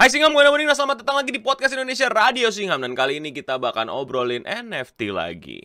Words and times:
Hai 0.00 0.08
Singham, 0.08 0.32
gue 0.32 0.40
Namuning, 0.40 0.72
selamat 0.72 1.04
datang 1.04 1.20
lagi 1.20 1.28
di 1.28 1.44
Podcast 1.44 1.76
Indonesia 1.76 2.08
Radio 2.08 2.48
Singham. 2.48 2.80
Dan 2.80 2.96
kali 2.96 3.20
ini 3.20 3.36
kita 3.36 3.60
bakal 3.60 3.84
obrolin 3.92 4.48
NFT 4.48 5.12
lagi. 5.12 5.60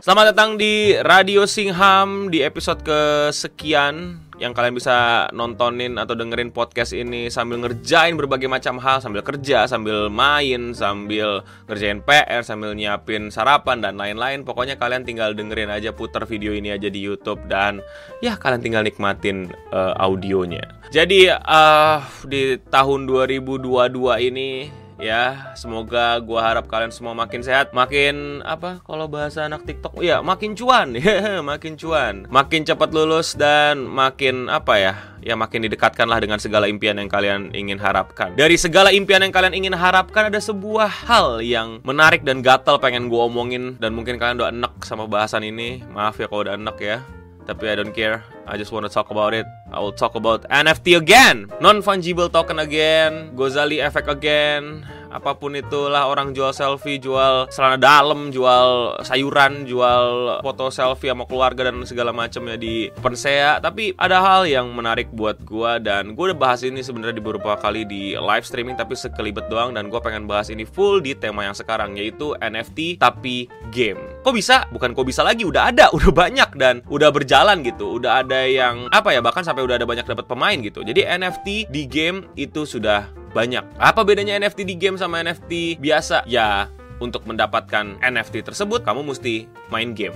Selamat 0.00 0.32
datang 0.32 0.56
di 0.56 0.96
Radio 0.96 1.44
Singham 1.44 2.32
di 2.32 2.40
episode 2.40 2.80
kesekian 2.88 4.31
yang 4.42 4.50
kalian 4.58 4.74
bisa 4.74 5.30
nontonin 5.30 5.94
atau 6.02 6.18
dengerin 6.18 6.50
podcast 6.50 6.90
ini 6.90 7.30
sambil 7.30 7.62
ngerjain 7.62 8.18
berbagai 8.18 8.50
macam 8.50 8.82
hal, 8.82 8.98
sambil 8.98 9.22
kerja, 9.22 9.70
sambil 9.70 10.10
main, 10.10 10.74
sambil 10.74 11.46
ngerjain 11.70 12.02
PR, 12.02 12.42
sambil 12.42 12.74
nyiapin 12.74 13.30
sarapan 13.30 13.78
dan 13.78 13.94
lain-lain. 13.94 14.42
Pokoknya 14.42 14.74
kalian 14.74 15.06
tinggal 15.06 15.30
dengerin 15.38 15.70
aja 15.70 15.94
putar 15.94 16.26
video 16.26 16.50
ini 16.50 16.74
aja 16.74 16.90
di 16.90 16.98
YouTube 16.98 17.46
dan 17.46 17.78
ya 18.18 18.34
kalian 18.34 18.66
tinggal 18.66 18.82
nikmatin 18.82 19.54
uh, 19.70 19.94
audionya. 20.02 20.66
Jadi 20.90 21.30
uh, 21.30 22.02
di 22.26 22.58
tahun 22.66 23.06
2022 23.06 23.70
ini 24.26 24.81
ya 25.02 25.52
semoga 25.58 26.14
gua 26.22 26.40
harap 26.46 26.70
kalian 26.70 26.94
semua 26.94 27.12
makin 27.12 27.42
sehat. 27.42 27.74
Makin 27.74 28.46
apa 28.46 28.78
kalau 28.86 29.10
bahasa 29.10 29.42
anak 29.42 29.66
TikTok 29.66 29.98
ya 29.98 30.22
makin 30.22 30.54
cuan. 30.54 30.94
Ya 31.02 31.42
makin 31.42 31.74
cuan. 31.74 32.30
Makin 32.30 32.62
cepat 32.62 32.94
lulus 32.94 33.34
dan 33.34 33.84
makin 33.84 34.46
apa 34.46 34.78
ya 34.78 34.94
ya 35.22 35.34
makin 35.38 35.66
didekatkanlah 35.66 36.18
dengan 36.18 36.38
segala 36.38 36.66
impian 36.70 36.98
yang 36.98 37.10
kalian 37.10 37.50
ingin 37.54 37.78
harapkan. 37.82 38.34
Dari 38.38 38.54
segala 38.54 38.94
impian 38.94 39.22
yang 39.22 39.34
kalian 39.34 39.54
ingin 39.54 39.74
harapkan 39.74 40.30
ada 40.30 40.38
sebuah 40.38 40.88
hal 41.08 41.42
yang 41.42 41.82
menarik 41.82 42.22
dan 42.22 42.40
gatal 42.40 42.78
pengen 42.78 43.10
gua 43.10 43.26
omongin. 43.26 43.74
Dan 43.82 43.98
mungkin 43.98 44.16
kalian 44.16 44.38
udah 44.38 44.50
enek 44.54 44.74
sama 44.86 45.10
bahasan 45.10 45.42
ini. 45.42 45.82
Maaf 45.90 46.22
ya 46.22 46.30
kalau 46.30 46.46
udah 46.46 46.54
enek 46.54 46.78
ya 46.78 46.98
tapi 47.46 47.68
I 47.68 47.74
don't 47.76 47.94
care. 47.94 48.22
I 48.46 48.58
just 48.58 48.72
want 48.74 48.84
to 48.86 48.92
talk 48.92 49.10
about 49.10 49.34
it. 49.34 49.46
I 49.70 49.78
will 49.78 49.94
talk 49.94 50.14
about 50.14 50.42
NFT 50.50 50.98
again, 50.98 51.46
non 51.62 51.82
fungible 51.82 52.30
token 52.30 52.58
again, 52.58 53.32
Gozali 53.38 53.78
effect 53.78 54.10
again, 54.10 54.84
apa 55.12 55.36
pun 55.36 55.52
itulah 55.52 56.08
orang 56.08 56.32
jual 56.32 56.50
selfie, 56.56 56.96
jual 56.96 57.46
celana 57.52 57.76
dalam, 57.76 58.32
jual 58.32 58.96
sayuran, 59.04 59.68
jual 59.68 60.40
foto 60.40 60.72
selfie 60.72 61.12
sama 61.12 61.28
keluarga 61.28 61.68
dan 61.68 61.84
segala 61.84 62.10
macam 62.10 62.48
ya 62.48 62.56
di 62.56 62.88
Pensea. 62.98 63.60
Tapi 63.60 63.92
ada 64.00 64.24
hal 64.24 64.48
yang 64.48 64.72
menarik 64.72 65.12
buat 65.12 65.36
gua 65.44 65.76
dan 65.76 66.16
gue 66.16 66.24
udah 66.32 66.38
bahas 66.38 66.64
ini 66.64 66.80
sebenarnya 66.80 67.20
di 67.20 67.24
beberapa 67.24 67.60
kali 67.60 67.84
di 67.84 68.16
live 68.16 68.48
streaming 68.48 68.74
tapi 68.74 68.96
sekelibet 68.96 69.46
doang 69.52 69.76
dan 69.76 69.92
gue 69.92 70.00
pengen 70.00 70.24
bahas 70.24 70.48
ini 70.48 70.64
full 70.64 71.04
di 71.04 71.12
tema 71.12 71.44
yang 71.44 71.54
sekarang 71.54 71.94
yaitu 72.00 72.32
NFT 72.40 72.96
tapi 72.96 73.46
game. 73.68 74.00
Kok 74.24 74.32
bisa? 74.32 74.64
Bukan 74.72 74.96
kok 74.96 75.04
bisa 75.04 75.20
lagi, 75.20 75.44
udah 75.44 75.68
ada, 75.68 75.92
udah 75.96 76.08
banyak 76.08 76.56
dan 76.56 76.80
udah 76.88 77.12
berjalan 77.12 77.60
gitu. 77.60 78.00
Udah 78.00 78.24
ada 78.24 78.48
yang 78.48 78.88
apa 78.88 79.12
ya 79.12 79.20
bahkan 79.20 79.44
sampai 79.44 79.60
udah 79.60 79.76
ada 79.76 79.84
banyak 79.84 80.08
dapat 80.08 80.24
pemain 80.24 80.56
gitu. 80.56 80.80
Jadi 80.80 81.04
NFT 81.04 81.68
di 81.68 81.84
game 81.84 82.24
itu 82.40 82.64
sudah 82.64 83.21
banyak. 83.32 83.64
Apa 83.80 84.04
bedanya 84.06 84.38
NFT 84.38 84.64
di 84.68 84.76
game 84.78 84.96
sama 84.96 85.20
NFT 85.24 85.80
biasa? 85.80 86.24
Ya, 86.28 86.68
untuk 87.02 87.26
mendapatkan 87.26 87.98
NFT 87.98 88.46
tersebut 88.46 88.86
kamu 88.86 89.02
mesti 89.02 89.50
main 89.68 89.92
game. 89.92 90.14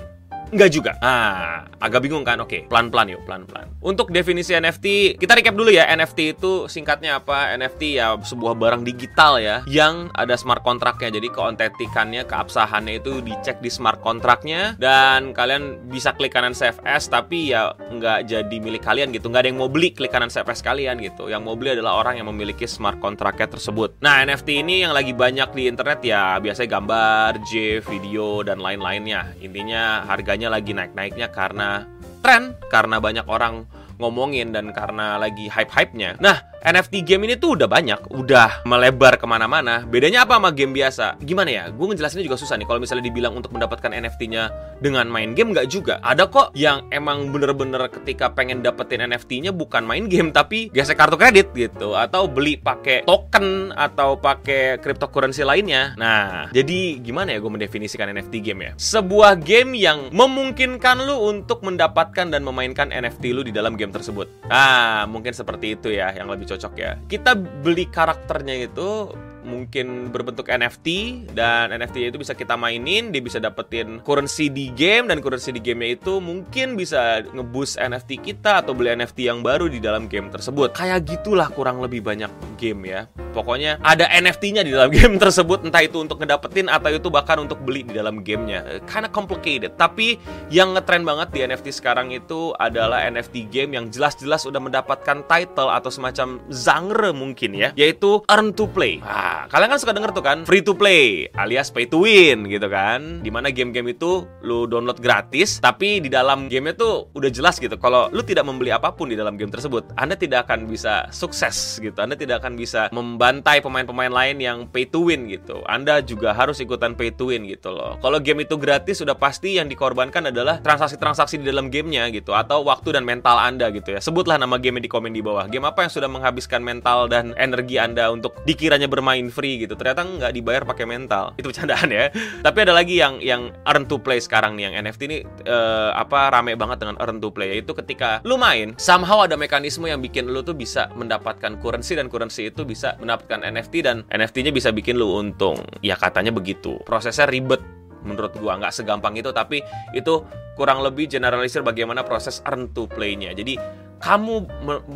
Enggak 0.54 0.70
juga. 0.70 0.92
Ah, 1.02 1.66
agak 1.82 2.06
bingung 2.06 2.22
kan? 2.22 2.38
Oke, 2.38 2.70
pelan-pelan 2.70 3.18
yuk, 3.18 3.22
pelan-pelan. 3.26 3.66
Untuk 3.82 4.14
definisi 4.14 4.54
NFT, 4.54 5.18
kita 5.18 5.34
recap 5.34 5.58
dulu 5.58 5.74
ya. 5.74 5.90
NFT 5.90 6.38
itu 6.38 6.70
singkatnya 6.70 7.18
apa? 7.18 7.50
NFT 7.58 7.98
ya 7.98 8.14
sebuah 8.14 8.54
barang 8.54 8.86
digital 8.86 9.42
ya, 9.42 9.66
yang 9.66 10.08
ada 10.14 10.38
smart 10.38 10.62
kontraknya. 10.62 11.18
Jadi 11.18 11.28
keontentikannya, 11.34 12.22
keabsahannya 12.30 13.02
itu 13.02 13.18
dicek 13.26 13.58
di 13.58 13.70
smart 13.70 13.98
kontraknya 14.06 14.78
dan 14.78 15.34
kalian 15.34 15.90
bisa 15.90 16.14
klik 16.14 16.30
kanan 16.30 16.54
save 16.54 16.78
as 16.86 17.10
tapi 17.10 17.50
ya 17.50 17.74
nggak 17.74 18.30
jadi 18.30 18.56
milik 18.62 18.86
kalian 18.86 19.10
gitu. 19.10 19.26
Nggak 19.26 19.42
ada 19.46 19.48
yang 19.50 19.58
mau 19.58 19.70
beli 19.70 19.90
klik 19.90 20.14
kanan 20.14 20.30
save 20.30 20.46
as 20.46 20.62
kalian 20.62 21.02
gitu. 21.02 21.26
Yang 21.26 21.42
mau 21.42 21.58
beli 21.58 21.74
adalah 21.74 21.98
orang 21.98 22.22
yang 22.22 22.30
memiliki 22.30 22.70
smart 22.70 23.02
kontraknya 23.02 23.50
tersebut. 23.50 23.98
Nah, 23.98 24.22
NFT 24.22 24.62
ini 24.62 24.86
yang 24.86 24.94
lagi 24.94 25.10
banyak 25.10 25.50
di 25.56 25.66
internet 25.66 26.00
ya 26.06 26.38
biasanya 26.38 26.70
gambar, 26.78 27.30
GIF, 27.42 27.90
video 27.90 28.46
dan 28.46 28.62
lain-lainnya. 28.62 29.34
Intinya 29.42 30.06
harga 30.06 30.35
harganya 30.36 30.52
lagi 30.52 30.76
naik-naiknya 30.76 31.32
karena 31.32 31.88
tren, 32.20 32.52
karena 32.68 33.00
banyak 33.00 33.24
orang 33.24 33.64
ngomongin 33.96 34.52
dan 34.52 34.70
karena 34.72 35.16
lagi 35.16 35.48
hype-hypenya. 35.48 36.20
Nah, 36.20 36.44
NFT 36.66 37.06
game 37.06 37.30
ini 37.30 37.38
tuh 37.38 37.54
udah 37.54 37.70
banyak, 37.70 38.10
udah 38.10 38.66
melebar 38.66 39.14
ke 39.20 39.26
mana-mana. 39.28 39.86
Bedanya 39.86 40.26
apa 40.26 40.34
sama 40.34 40.50
game 40.50 40.74
biasa? 40.74 41.14
Gimana 41.22 41.50
ya? 41.52 41.64
Gue 41.70 41.94
ngejelasinnya 41.94 42.26
juga 42.26 42.34
susah 42.40 42.58
nih. 42.58 42.66
Kalau 42.66 42.82
misalnya 42.82 43.06
dibilang 43.06 43.38
untuk 43.38 43.54
mendapatkan 43.54 43.92
NFT-nya 43.94 44.50
dengan 44.82 45.06
main 45.06 45.36
game 45.36 45.54
nggak 45.54 45.68
juga. 45.70 46.02
Ada 46.02 46.26
kok 46.26 46.56
yang 46.58 46.82
emang 46.90 47.30
bener-bener 47.30 47.86
ketika 47.86 48.34
pengen 48.34 48.66
dapetin 48.66 49.04
NFT-nya 49.06 49.54
bukan 49.54 49.86
main 49.86 50.10
game 50.10 50.34
tapi 50.34 50.72
gesek 50.74 50.98
kartu 50.98 51.14
kredit 51.14 51.54
gitu, 51.54 51.94
atau 51.94 52.26
beli 52.26 52.58
pakai 52.58 53.06
token 53.06 53.70
atau 53.76 54.18
pakai 54.18 54.82
cryptocurrency 54.82 55.46
lainnya. 55.46 55.94
Nah, 55.94 56.50
jadi 56.50 56.98
gimana 56.98 57.36
ya 57.36 57.38
gue 57.38 57.52
mendefinisikan 57.52 58.10
NFT 58.10 58.42
game 58.42 58.60
ya? 58.66 58.72
Sebuah 58.74 59.38
game 59.38 59.78
yang 59.78 60.10
memungkinkan 60.10 61.04
lu 61.06 61.30
untuk 61.30 61.62
mendapatkan 61.62 62.26
dan 62.26 62.42
memainkan 62.42 62.90
NFT 62.90 63.30
lu 63.30 63.46
di 63.46 63.54
dalam 63.54 63.78
game 63.78 63.85
tersebut. 63.90 64.30
Ah, 64.48 65.04
mungkin 65.10 65.34
seperti 65.34 65.78
itu 65.78 65.88
ya 65.92 66.14
yang 66.14 66.30
lebih 66.30 66.46
cocok 66.46 66.72
ya. 66.78 66.98
Kita 67.06 67.34
beli 67.36 67.86
karakternya 67.90 68.66
itu 68.66 69.10
mungkin 69.46 70.10
berbentuk 70.10 70.50
NFT 70.50 70.86
dan 71.32 71.70
NFT 71.70 72.10
itu 72.10 72.18
bisa 72.18 72.34
kita 72.34 72.58
mainin, 72.58 73.14
dia 73.14 73.22
bisa 73.22 73.38
dapetin 73.38 74.02
currency 74.02 74.50
di 74.50 74.74
game 74.74 75.06
dan 75.06 75.22
currency 75.22 75.54
di 75.54 75.62
gamenya 75.62 76.02
itu 76.02 76.18
mungkin 76.18 76.74
bisa 76.74 77.22
ngeboost 77.30 77.78
NFT 77.78 78.20
kita 78.20 78.66
atau 78.66 78.74
beli 78.74 78.92
NFT 78.98 79.30
yang 79.30 79.40
baru 79.40 79.70
di 79.70 79.78
dalam 79.78 80.10
game 80.10 80.28
tersebut. 80.28 80.74
Kayak 80.74 81.06
gitulah 81.06 81.46
kurang 81.48 81.78
lebih 81.78 82.02
banyak 82.02 82.28
game 82.58 82.82
ya. 82.90 83.06
Pokoknya 83.36 83.76
ada 83.84 84.08
NFT-nya 84.08 84.64
di 84.64 84.72
dalam 84.72 84.88
game 84.96 85.20
tersebut, 85.20 85.60
entah 85.68 85.84
itu 85.84 86.00
untuk 86.00 86.24
ngedapetin 86.24 86.72
atau 86.72 86.88
itu 86.88 87.12
bahkan 87.12 87.36
untuk 87.36 87.60
beli 87.60 87.84
di 87.84 87.92
dalam 87.92 88.24
gamenya. 88.24 88.80
Kinda 88.88 89.12
complicated. 89.12 89.76
Tapi 89.76 90.16
yang 90.48 90.72
ngetren 90.72 91.04
banget 91.04 91.28
di 91.36 91.44
NFT 91.44 91.68
sekarang 91.76 92.16
itu 92.16 92.56
adalah 92.56 93.04
NFT 93.04 93.52
game 93.52 93.76
yang 93.76 93.92
jelas-jelas 93.92 94.48
udah 94.48 94.56
mendapatkan 94.56 95.20
title 95.28 95.68
atau 95.68 95.92
semacam 95.92 96.40
genre 96.48 97.10
mungkin 97.12 97.52
ya, 97.52 97.68
yaitu 97.76 98.24
earn 98.32 98.56
to 98.56 98.64
play. 98.72 99.04
Ah, 99.04 99.35
kalian 99.52 99.76
kan 99.76 99.80
suka 99.82 99.92
denger 99.92 100.16
tuh 100.16 100.24
kan 100.24 100.38
free 100.48 100.64
to 100.64 100.72
play 100.72 101.28
alias 101.36 101.68
pay 101.68 101.84
to 101.84 102.08
win 102.08 102.48
gitu 102.48 102.66
kan. 102.72 103.20
Di 103.20 103.28
mana 103.28 103.52
game-game 103.52 103.92
itu 103.92 104.24
lu 104.40 104.64
download 104.64 105.04
gratis, 105.04 105.60
tapi 105.60 106.00
di 106.00 106.08
dalam 106.08 106.48
gamenya 106.48 106.80
tuh 106.80 107.12
udah 107.12 107.28
jelas 107.28 107.60
gitu. 107.60 107.76
Kalau 107.76 108.08
lu 108.08 108.24
tidak 108.24 108.48
membeli 108.48 108.72
apa 108.72 108.94
pun 108.96 109.12
di 109.12 109.16
dalam 109.18 109.36
game 109.36 109.52
tersebut, 109.52 109.92
Anda 110.00 110.16
tidak 110.16 110.48
akan 110.48 110.64
bisa 110.70 111.10
sukses 111.12 111.76
gitu. 111.82 111.98
Anda 112.00 112.16
tidak 112.16 112.40
akan 112.40 112.56
bisa 112.56 112.88
membantai 112.94 113.60
pemain-pemain 113.60 114.10
lain 114.10 114.40
yang 114.40 114.58
pay 114.70 114.88
to 114.88 115.10
win 115.12 115.28
gitu. 115.28 115.60
Anda 115.68 116.00
juga 116.00 116.32
harus 116.32 116.62
ikutan 116.62 116.96
pay 116.96 117.12
to 117.12 117.28
win 117.34 117.44
gitu 117.44 117.74
loh. 117.74 118.00
Kalau 118.00 118.22
game 118.22 118.46
itu 118.46 118.56
gratis, 118.56 119.02
sudah 119.02 119.18
pasti 119.18 119.58
yang 119.60 119.66
dikorbankan 119.66 120.30
adalah 120.30 120.62
transaksi-transaksi 120.62 121.42
di 121.42 121.46
dalam 121.50 121.68
gamenya 121.68 122.08
gitu, 122.14 122.32
atau 122.32 122.62
waktu 122.64 122.94
dan 122.96 123.04
mental 123.04 123.36
Anda 123.36 123.68
gitu 123.74 123.92
ya. 123.92 124.00
Sebutlah 124.00 124.38
nama 124.38 124.56
game 124.56 124.78
di 124.78 124.88
komen 124.88 125.10
di 125.10 125.20
bawah. 125.20 125.50
Game 125.50 125.66
apa 125.66 125.84
yang 125.84 125.92
sudah 125.92 126.08
menghabiskan 126.08 126.62
mental 126.62 127.10
dan 127.10 127.34
energi 127.34 127.76
Anda 127.82 128.08
untuk 128.14 128.38
dikiranya 128.46 128.86
bermain 128.86 129.25
free 129.28 129.62
gitu. 129.62 129.74
Ternyata 129.74 130.02
nggak 130.04 130.32
dibayar 130.32 130.62
pakai 130.64 130.84
mental. 130.88 131.32
Itu 131.40 131.50
bercandaan 131.50 131.88
ya. 131.90 132.10
Tapi 132.42 132.58
ada 132.62 132.72
lagi 132.72 132.98
yang 132.98 133.18
yang 133.22 133.52
earn 133.66 133.84
to 133.86 134.00
play 134.00 134.18
sekarang 134.18 134.54
nih 134.54 134.70
yang 134.70 134.74
NFT 134.86 135.00
ini 135.08 135.18
uh, 135.48 135.94
apa 135.94 136.32
rame 136.32 136.58
banget 136.58 136.82
dengan 136.82 136.96
earn 137.02 137.18
to 137.22 137.30
play 137.30 137.58
yaitu 137.58 137.72
ketika 137.76 138.20
lu 138.26 138.36
main 138.40 138.74
somehow 138.76 139.22
ada 139.22 139.38
mekanisme 139.38 139.86
yang 139.86 140.02
bikin 140.02 140.28
lu 140.28 140.42
tuh 140.42 140.56
bisa 140.56 140.90
mendapatkan 140.94 141.58
currency 141.60 141.94
dan 141.94 142.10
currency 142.10 142.50
itu 142.50 142.66
bisa 142.66 142.98
mendapatkan 142.98 143.42
NFT 143.42 143.74
dan 143.86 144.02
NFT-nya 144.10 144.52
bisa 144.52 144.70
bikin 144.70 144.98
lu 144.98 145.18
untung. 145.18 145.60
Ya 145.80 145.94
katanya 145.94 146.34
begitu. 146.34 146.78
Prosesnya 146.84 147.28
ribet 147.30 147.60
menurut 148.06 148.34
gua. 148.38 148.58
Nggak 148.58 148.74
segampang 148.74 149.18
itu 149.18 149.30
tapi 149.34 149.62
itu 149.92 150.22
kurang 150.56 150.80
lebih 150.80 151.06
generalisir 151.06 151.60
bagaimana 151.60 152.00
proses 152.00 152.40
earn 152.48 152.72
to 152.72 152.88
play-nya. 152.88 153.36
Jadi 153.36 153.60
kamu 153.98 154.46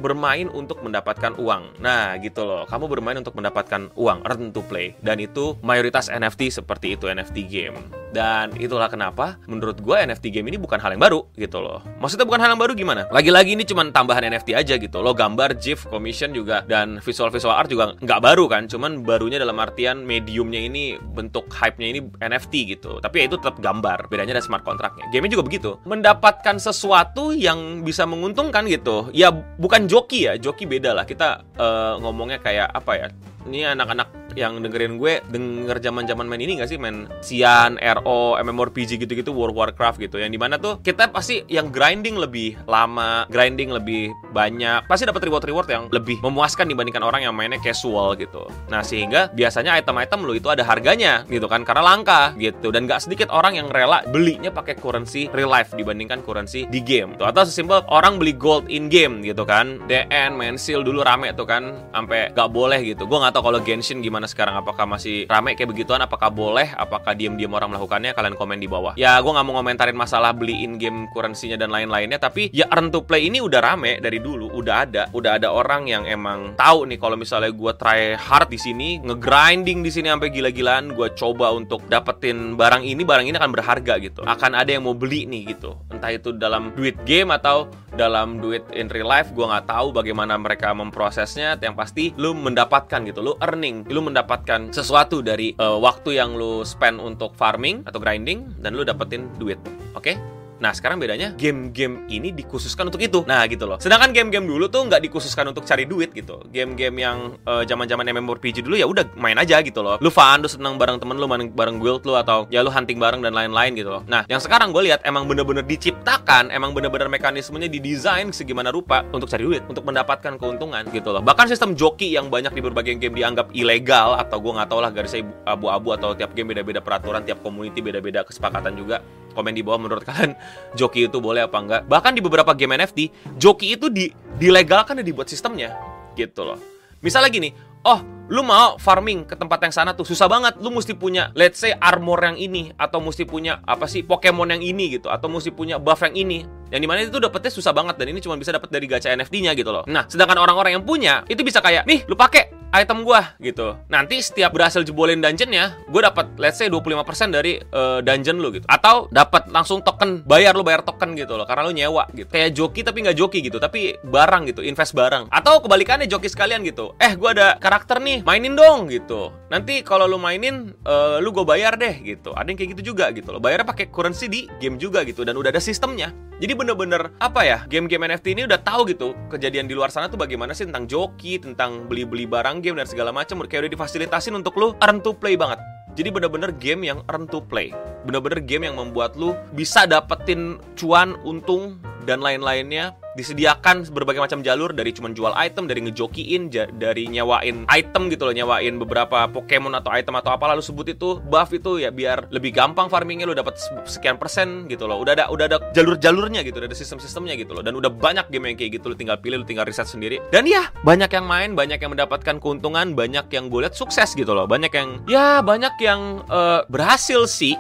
bermain 0.01 0.49
untuk 0.53 0.81
mendapatkan 0.85 1.37
uang. 1.37 1.81
Nah, 1.81 2.17
gitu 2.21 2.45
loh. 2.45 2.63
Kamu 2.69 2.87
bermain 2.87 3.17
untuk 3.19 3.37
mendapatkan 3.37 3.93
uang, 3.97 4.19
earn 4.27 4.53
to 4.53 4.61
play. 4.67 4.97
Dan 5.01 5.21
itu 5.23 5.57
mayoritas 5.65 6.13
NFT 6.13 6.63
seperti 6.63 6.97
itu 6.99 7.09
NFT 7.09 7.37
game. 7.49 7.77
Dan 8.11 8.51
itulah 8.59 8.91
kenapa 8.91 9.39
menurut 9.47 9.79
gue 9.79 9.95
NFT 9.95 10.35
game 10.35 10.51
ini 10.51 10.59
bukan 10.59 10.83
hal 10.83 10.95
yang 10.95 11.03
baru 11.03 11.31
gitu 11.39 11.63
loh. 11.63 11.79
Maksudnya 12.03 12.27
bukan 12.27 12.43
hal 12.43 12.51
yang 12.55 12.61
baru 12.61 12.75
gimana? 12.75 13.07
Lagi-lagi 13.09 13.55
ini 13.55 13.63
cuma 13.63 13.87
tambahan 13.87 14.27
NFT 14.27 14.59
aja 14.59 14.75
gitu. 14.77 14.99
Lo 14.99 15.15
gambar, 15.15 15.55
GIF, 15.57 15.87
commission 15.87 16.35
juga 16.35 16.67
dan 16.67 16.99
visual-visual 16.99 17.55
art 17.55 17.71
juga 17.71 17.95
nggak 18.03 18.21
baru 18.21 18.51
kan. 18.51 18.67
Cuman 18.67 19.07
barunya 19.07 19.39
dalam 19.39 19.57
artian 19.63 20.03
mediumnya 20.03 20.59
ini 20.59 20.99
bentuk 20.99 21.47
hype-nya 21.55 21.87
ini 21.95 22.01
NFT 22.19 22.55
gitu. 22.75 22.99
Tapi 22.99 23.15
ya 23.23 23.25
itu 23.31 23.39
tetap 23.39 23.63
gambar. 23.63 24.11
Bedanya 24.11 24.35
ada 24.37 24.43
smart 24.43 24.67
contract-nya. 24.67 25.07
Game 25.15 25.31
juga 25.31 25.47
begitu. 25.47 25.79
Mendapatkan 25.87 26.59
sesuatu 26.59 27.31
yang 27.31 27.87
bisa 27.87 28.03
menguntungkan 28.11 28.67
gitu. 28.67 28.90
Ya 29.15 29.29
bukan 29.33 29.87
joki 29.91 30.27
ya. 30.27 30.35
Joki 30.37 30.65
beda 30.67 30.95
lah. 30.97 31.05
Kita 31.07 31.43
uh, 31.59 31.95
ngomongnya 32.03 32.39
kayak 32.43 32.69
apa 32.71 32.93
ya? 32.97 33.09
Ini 33.49 33.65
anak-anak 33.65 34.21
yang 34.39 34.63
dengerin 34.63 34.99
gue 34.99 35.23
denger 35.31 35.83
zaman 35.83 36.07
zaman 36.07 36.27
main 36.31 36.43
ini 36.43 36.61
gak 36.63 36.71
sih? 36.71 36.79
Main 36.79 37.11
Sian, 37.23 37.79
RO, 37.79 38.39
MMORPG 38.39 39.01
gitu-gitu, 39.03 39.35
World 39.35 39.57
Warcraft 39.57 39.99
gitu. 40.03 40.23
Yang 40.23 40.31
di 40.37 40.41
mana 40.41 40.55
tuh 40.59 40.79
kita 40.83 41.11
pasti 41.11 41.43
yang 41.51 41.75
grinding 41.75 42.19
lebih 42.19 42.59
lama, 42.67 43.27
grinding 43.31 43.75
lebih 43.75 44.15
banyak, 44.31 44.87
pasti 44.87 45.07
dapat 45.07 45.27
reward-reward 45.27 45.69
yang 45.71 45.85
lebih 45.91 46.23
memuaskan 46.23 46.71
dibandingkan 46.71 47.03
orang 47.03 47.27
yang 47.27 47.35
mainnya 47.35 47.59
casual 47.63 48.15
gitu. 48.19 48.47
Nah 48.71 48.87
sehingga 48.87 49.31
biasanya 49.35 49.79
item-item 49.79 50.23
lo 50.23 50.33
itu 50.35 50.49
ada 50.51 50.63
harganya 50.63 51.27
gitu 51.27 51.51
kan 51.51 51.67
karena 51.67 51.83
langka 51.83 52.35
gitu. 52.39 52.71
Dan 52.71 52.87
gak 52.87 53.03
sedikit 53.03 53.29
orang 53.35 53.59
yang 53.59 53.69
rela 53.71 54.07
belinya 54.11 54.55
pakai 54.55 54.79
currency 54.79 55.27
real 55.35 55.51
life 55.51 55.75
dibandingkan 55.75 56.23
currency 56.23 56.71
di 56.71 56.79
game 56.79 57.19
tuh. 57.19 57.27
Atau 57.27 57.47
sesimpel 57.47 57.83
orang 57.91 58.23
beli 58.23 58.35
gold 58.35 58.71
in 58.71 58.87
game 58.87 59.23
gitu 59.27 59.43
kan. 59.43 59.83
DN 59.91 60.39
main 60.39 60.55
seal 60.55 60.87
dulu 60.87 61.03
rame 61.03 61.35
tuh 61.35 61.47
kan 61.47 61.91
sampai 61.91 62.31
gak 62.31 62.51
boleh 62.55 62.79
gitu. 62.87 63.11
Gue 63.11 63.19
nggak 63.31 63.39
tahu 63.39 63.55
kalau 63.55 63.63
Genshin 63.63 64.03
gimana 64.03 64.27
sekarang? 64.27 64.59
Apakah 64.59 64.91
masih 64.91 65.31
rame 65.31 65.55
kayak 65.55 65.71
begituan? 65.71 66.03
Apakah 66.03 66.35
boleh? 66.35 66.75
Apakah 66.75 67.15
diem-diem 67.15 67.55
orang 67.55 67.71
melakukannya? 67.71 68.11
Kalian 68.11 68.35
komen 68.35 68.59
di 68.59 68.67
bawah. 68.67 68.99
Ya 68.99 69.15
gue 69.23 69.31
nggak 69.31 69.47
mau 69.47 69.63
ngomentarin 69.63 69.95
masalah 69.95 70.35
beli 70.35 70.67
in 70.67 70.83
game 70.83 71.07
currency-nya 71.15 71.55
dan 71.55 71.71
lain-lainnya 71.71 72.19
tapi 72.19 72.51
ya 72.51 72.67
earn 72.75 72.91
to 72.91 73.07
play 73.07 73.31
ini 73.31 73.39
udah 73.39 73.63
rame 73.63 74.03
dari 74.03 74.19
dulu 74.19 74.51
udah 74.51 74.75
ada. 74.83 75.03
Udah 75.15 75.39
ada 75.39 75.55
orang 75.55 75.87
yang 75.87 76.11
emang 76.11 76.59
tahu 76.59 76.91
nih 76.91 76.99
kalau 76.99 77.15
misalnya 77.15 77.55
gue 77.55 77.73
try 77.79 78.19
hard 78.19 78.51
di 78.51 78.59
sini 78.59 78.99
ngegrinding 78.99 79.87
di 79.87 79.95
sini 79.95 80.11
sampai 80.11 80.35
gila-gilaan 80.35 80.91
gue 80.99 81.15
coba 81.15 81.55
untuk 81.55 81.87
dapetin 81.87 82.59
barang 82.59 82.83
ini 82.83 83.07
barang 83.07 83.31
ini 83.31 83.39
akan 83.39 83.55
berharga 83.55 83.95
gitu. 84.03 84.27
Akan 84.27 84.59
ada 84.59 84.75
yang 84.75 84.83
mau 84.83 84.99
beli 84.99 85.31
nih 85.31 85.55
gitu. 85.55 85.79
Entah 85.95 86.11
itu 86.11 86.35
dalam 86.35 86.75
duit 86.75 86.99
game 87.07 87.31
atau 87.31 87.71
dalam 87.95 88.39
duit 88.39 88.63
in 88.75 88.87
real 88.91 89.09
life 89.09 89.31
gue 89.35 89.43
nggak 89.43 89.67
tahu 89.67 89.91
bagaimana 89.95 90.39
mereka 90.39 90.71
memprosesnya 90.71 91.59
yang 91.59 91.75
pasti 91.75 92.15
lu 92.17 92.35
mendapatkan 92.35 93.03
gitu 93.07 93.21
lu 93.23 93.33
earning 93.43 93.87
lu 93.91 94.01
mendapatkan 94.05 94.71
sesuatu 94.71 95.23
dari 95.23 95.55
uh, 95.59 95.79
waktu 95.79 96.19
yang 96.19 96.39
lu 96.39 96.63
spend 96.63 97.03
untuk 97.03 97.35
farming 97.35 97.83
atau 97.87 97.99
grinding 97.99 98.55
dan 98.63 98.79
lu 98.79 98.87
dapetin 98.87 99.27
duit 99.39 99.59
oke 99.95 100.07
okay? 100.07 100.17
Nah 100.61 100.77
sekarang 100.77 101.01
bedanya 101.01 101.33
game-game 101.35 102.05
ini 102.13 102.31
dikhususkan 102.37 102.87
untuk 102.93 103.01
itu. 103.01 103.25
Nah 103.25 103.43
gitu 103.49 103.65
loh. 103.65 103.81
Sedangkan 103.81 104.13
game-game 104.13 104.45
dulu 104.45 104.69
tuh 104.69 104.85
nggak 104.87 105.01
dikhususkan 105.09 105.49
untuk 105.49 105.65
cari 105.65 105.89
duit 105.89 106.13
gitu. 106.13 106.45
Game-game 106.53 106.97
yang 107.01 107.41
zaman-zaman 107.65 108.05
uh, 108.05 108.13
MMORPG 108.21 108.61
dulu 108.61 108.77
ya 108.77 108.85
udah 108.85 109.09
main 109.17 109.41
aja 109.41 109.59
gitu 109.65 109.81
loh. 109.81 109.97
Lu 109.99 110.13
fun, 110.13 110.45
lu 110.45 110.49
seneng 110.53 110.77
bareng 110.77 111.01
temen 111.01 111.17
lu, 111.17 111.25
main 111.25 111.49
bareng 111.49 111.81
guild 111.81 112.05
lu 112.05 112.15
atau 112.15 112.45
ya 112.53 112.61
lu 112.61 112.69
hunting 112.69 113.01
bareng 113.01 113.25
dan 113.25 113.33
lain-lain 113.33 113.73
gitu 113.73 113.89
loh. 113.89 114.05
Nah 114.05 114.29
yang 114.29 114.39
sekarang 114.39 114.71
gue 114.71 114.93
lihat 114.93 115.01
emang 115.09 115.25
bener-bener 115.25 115.65
diciptakan, 115.65 116.53
emang 116.53 116.77
bener-bener 116.77 117.09
mekanismenya 117.09 117.73
didesain 117.73 118.29
segimana 118.31 118.69
rupa 118.69 119.03
untuk 119.17 119.33
cari 119.33 119.43
duit, 119.49 119.65
untuk 119.65 119.83
mendapatkan 119.89 120.37
keuntungan 120.37 120.85
gitu 120.93 121.17
loh. 121.17 121.25
Bahkan 121.25 121.49
sistem 121.49 121.73
joki 121.73 122.13
yang 122.13 122.29
banyak 122.29 122.53
di 122.53 122.61
berbagai 122.61 123.01
game 123.01 123.17
dianggap 123.17 123.49
ilegal 123.57 124.21
atau 124.21 124.37
gue 124.37 124.53
nggak 124.53 124.69
tahu 124.69 124.81
lah 124.85 124.93
garisnya 124.93 125.25
abu-abu 125.49 125.97
atau 125.97 126.13
tiap 126.13 126.37
game 126.37 126.53
beda-beda 126.53 126.85
peraturan, 126.85 127.25
tiap 127.25 127.41
community 127.41 127.81
beda-beda 127.81 128.23
kesepakatan 128.29 128.77
juga 128.77 129.01
komen 129.33 129.55
di 129.55 129.63
bawah 129.63 129.81
menurut 129.81 130.05
kalian 130.09 130.35
joki 130.75 131.07
itu 131.07 131.19
boleh 131.19 131.47
apa 131.47 131.57
enggak. 131.59 131.83
Bahkan 131.87 132.13
di 132.17 132.21
beberapa 132.23 132.53
game 132.55 132.77
NFT 132.77 132.99
joki 133.39 133.79
itu 133.79 133.89
di 133.89 134.11
dilegalkan 134.39 134.99
dan 134.99 135.05
dibuat 135.07 135.31
sistemnya. 135.31 135.75
Gitu 136.19 136.43
loh. 136.43 136.59
Misalnya 137.01 137.33
gini 137.33 137.51
oh 137.85 138.01
lu 138.31 138.47
mau 138.47 138.79
farming 138.79 139.27
ke 139.27 139.35
tempat 139.35 139.59
yang 139.67 139.75
sana 139.75 139.91
tuh 139.91 140.07
susah 140.07 140.31
banget. 140.31 140.55
Lu 140.63 140.71
mesti 140.71 140.95
punya 140.95 141.35
let's 141.35 141.59
say 141.59 141.75
armor 141.75 142.23
yang 142.23 142.39
ini 142.39 142.71
atau 142.79 143.03
mesti 143.03 143.27
punya 143.27 143.59
apa 143.67 143.91
sih 143.91 144.07
Pokemon 144.07 144.55
yang 144.55 144.63
ini 144.63 145.01
gitu 145.01 145.11
atau 145.11 145.27
mesti 145.27 145.51
punya 145.51 145.83
buff 145.83 146.07
yang 146.07 146.15
ini. 146.15 146.47
Yang 146.71 146.81
di 146.81 146.87
mana 146.87 146.99
itu 147.03 147.19
dapetnya 147.19 147.51
susah 147.51 147.75
banget 147.75 147.99
dan 147.99 148.07
ini 148.07 148.23
cuma 148.23 148.39
bisa 148.39 148.55
dapat 148.55 148.71
dari 148.71 148.87
gacha 148.87 149.11
NFT-nya 149.11 149.59
gitu 149.59 149.75
loh. 149.75 149.83
Nah 149.91 150.07
sedangkan 150.07 150.39
orang-orang 150.39 150.79
yang 150.79 150.85
punya 150.87 151.27
itu 151.27 151.43
bisa 151.43 151.59
kayak 151.59 151.83
nih 151.91 152.07
lu 152.07 152.15
pakai 152.15 152.60
item 152.71 153.03
gua 153.03 153.35
gitu. 153.43 153.77
Nanti 153.91 154.23
setiap 154.23 154.55
berhasil 154.55 154.83
jebolin 154.87 155.19
dungeonnya, 155.19 155.77
gue 155.91 156.01
dapat 156.03 156.35
let's 156.39 156.59
say 156.59 156.71
25% 156.71 157.35
dari 157.35 157.59
uh, 157.75 157.99
dungeon 158.01 158.39
lu 158.39 158.55
gitu. 158.55 158.67
Atau 158.71 159.11
dapat 159.11 159.51
langsung 159.51 159.83
token, 159.83 160.23
bayar 160.25 160.55
lu 160.55 160.63
bayar 160.63 160.87
token 160.87 161.15
gitu 161.19 161.35
loh 161.35 161.47
karena 161.47 161.67
lu 161.67 161.73
nyewa 161.75 162.07
gitu. 162.15 162.31
Kayak 162.31 162.51
joki 162.55 162.81
tapi 162.87 163.03
nggak 163.05 163.19
joki 163.19 163.39
gitu, 163.43 163.59
tapi 163.59 163.99
barang 164.03 164.43
gitu, 164.51 164.61
invest 164.63 164.95
barang. 164.95 165.29
Atau 165.31 165.63
kebalikannya 165.63 166.07
joki 166.07 166.31
sekalian 166.31 166.63
gitu. 166.63 166.95
Eh, 167.03 167.15
gua 167.19 167.35
ada 167.35 167.49
karakter 167.59 167.99
nih, 167.99 168.23
mainin 168.23 168.55
dong 168.55 168.91
gitu. 168.91 169.35
Nanti 169.51 169.83
kalau 169.83 170.07
lu 170.07 170.15
mainin 170.15 170.71
uh, 170.87 171.19
lu 171.19 171.35
gue 171.35 171.43
bayar 171.43 171.75
deh 171.75 171.99
gitu. 172.07 172.31
Ada 172.39 172.55
yang 172.55 172.59
kayak 172.59 172.71
gitu 172.79 172.95
juga 172.95 173.11
gitu 173.11 173.35
loh. 173.35 173.43
Bayarnya 173.43 173.67
pakai 173.67 173.91
currency 173.91 174.31
di 174.31 174.47
game 174.63 174.79
juga 174.79 175.03
gitu 175.03 175.27
dan 175.27 175.35
udah 175.35 175.51
ada 175.51 175.59
sistemnya. 175.59 176.15
Jadi 176.39 176.55
bener-bener 176.55 177.11
apa 177.19 177.43
ya 177.45 177.59
game-game 177.67 178.15
NFT 178.15 178.33
ini 178.39 178.47
udah 178.47 178.63
tahu 178.63 178.89
gitu 178.89 179.13
kejadian 179.29 179.67
di 179.67 179.75
luar 179.75 179.91
sana 179.91 180.09
tuh 180.09 180.17
bagaimana 180.17 180.55
sih 180.55 180.71
tentang 180.71 180.87
joki, 180.87 181.37
tentang 181.37 181.85
beli-beli 181.91 182.25
barang 182.31 182.63
game 182.63 182.79
dan 182.79 182.87
segala 182.87 183.11
macam 183.11 183.43
kayak 183.43 183.67
udah 183.67 183.73
difasilitasin 183.75 184.39
untuk 184.39 184.55
lu 184.55 184.73
earn 184.81 185.03
to 185.03 185.13
play 185.13 185.35
banget. 185.35 185.59
Jadi 185.99 186.09
bener-bener 186.15 186.55
game 186.55 186.87
yang 186.87 187.03
earn 187.11 187.27
to 187.27 187.43
play. 187.43 187.75
Bener-bener 188.07 188.41
game 188.45 188.69
yang 188.69 188.77
membuat 188.81 189.17
lu 189.17 189.37
bisa 189.53 189.85
dapetin 189.85 190.57
cuan, 190.77 191.17
untung, 191.27 191.77
dan 192.05 192.21
lain-lainnya. 192.25 192.97
Disediakan 193.11 193.91
berbagai 193.91 194.23
macam 194.23 194.39
jalur 194.41 194.71
dari 194.71 194.95
cuman 194.95 195.11
jual 195.13 195.35
item 195.35 195.67
dari 195.67 195.83
ngejokiin 195.83 196.47
dari 196.79 197.11
nyawain 197.11 197.67
item 197.67 198.07
gitu 198.07 198.23
loh 198.23 198.31
nyawain 198.31 198.79
beberapa 198.79 199.27
Pokemon 199.27 199.75
atau 199.75 199.91
item 199.91 200.15
atau 200.23 200.31
apa 200.31 200.47
lalu 200.55 200.63
sebut 200.63 200.95
itu 200.95 201.19
buff 201.27 201.51
itu 201.51 201.83
ya 201.83 201.91
biar 201.91 202.31
lebih 202.31 202.55
gampang 202.55 202.87
farmingnya 202.87 203.27
lo 203.27 203.35
dapat 203.35 203.59
sekian 203.91 204.15
persen 204.15 204.71
gitu 204.71 204.87
loh. 204.87 205.03
Udah 205.03 205.19
ada 205.19 205.25
udah 205.27 205.45
ada 205.51 205.59
jalur-jalurnya 205.75 206.47
gitu 206.47 206.63
udah 206.63 206.71
ada 206.71 206.79
sistem-sistemnya 206.79 207.35
gitu 207.35 207.51
loh. 207.51 207.67
Dan 207.67 207.75
udah 207.75 207.91
banyak 207.91 208.31
game 208.31 208.55
yang 208.55 208.57
kayak 208.57 208.79
gitu 208.79 208.95
lo 208.95 208.95
tinggal 208.95 209.19
pilih 209.19 209.43
lo 209.43 209.47
tinggal 209.47 209.67
riset 209.67 209.91
sendiri. 209.91 210.23
Dan 210.31 210.47
ya 210.47 210.71
banyak 210.87 211.11
yang 211.11 211.27
main 211.27 211.59
banyak 211.59 211.83
yang 211.83 211.91
mendapatkan 211.91 212.39
keuntungan 212.39 212.95
banyak 212.95 213.27
yang 213.35 213.51
gue 213.51 213.67
lihat 213.67 213.75
sukses 213.75 214.15
gitu 214.15 214.31
loh. 214.31 214.47
Banyak 214.47 214.71
yang 214.71 215.03
ya 215.11 215.43
banyak 215.43 215.75
yang 215.83 216.23
uh, 216.31 216.63
berhasil 216.71 217.27
sih 217.27 217.59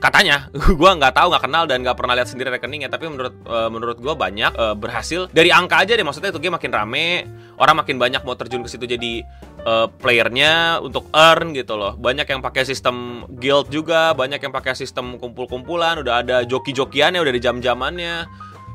katanya 0.00 0.48
gue 0.80 0.90
nggak 0.96 1.14
tahu 1.14 1.26
nggak 1.32 1.44
kenal 1.44 1.64
dan 1.68 1.84
nggak 1.84 1.96
pernah 1.98 2.14
lihat 2.16 2.28
sendiri 2.30 2.48
rekeningnya. 2.54 2.88
Tapi 2.88 3.10
menurut 3.10 3.34
uh, 3.44 3.68
menurut 3.68 3.98
gue 3.98 4.14
banyak 4.14 4.52
uh, 4.54 4.76
berhasil. 4.78 5.28
Dari 5.32 5.52
angka 5.52 5.82
aja 5.82 5.92
deh 5.98 6.06
maksudnya 6.06 6.30
itu 6.32 6.40
game 6.40 6.56
makin 6.56 6.72
rame 6.72 7.26
orang 7.60 7.78
makin 7.78 7.96
banyak 8.00 8.22
mau 8.24 8.34
terjun 8.34 8.64
ke 8.64 8.68
situ 8.70 8.84
jadi 8.88 9.22
uh, 9.66 9.86
playernya 10.00 10.80
untuk 10.80 11.08
earn 11.12 11.52
gitu 11.52 11.76
loh. 11.76 11.94
Banyak 11.98 12.26
yang 12.26 12.40
pakai 12.40 12.64
sistem 12.64 13.26
guild 13.36 13.68
juga 13.68 14.16
banyak 14.16 14.40
yang 14.40 14.52
pakai 14.54 14.74
sistem 14.74 15.20
kumpul-kumpulan 15.20 16.00
udah 16.00 16.24
ada 16.24 16.36
joki-jokiannya 16.46 17.20
udah 17.20 17.32
ada 17.32 17.42
jam-jamannya. 17.42 18.16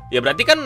Ya 0.08 0.18
berarti 0.24 0.44
kan 0.48 0.58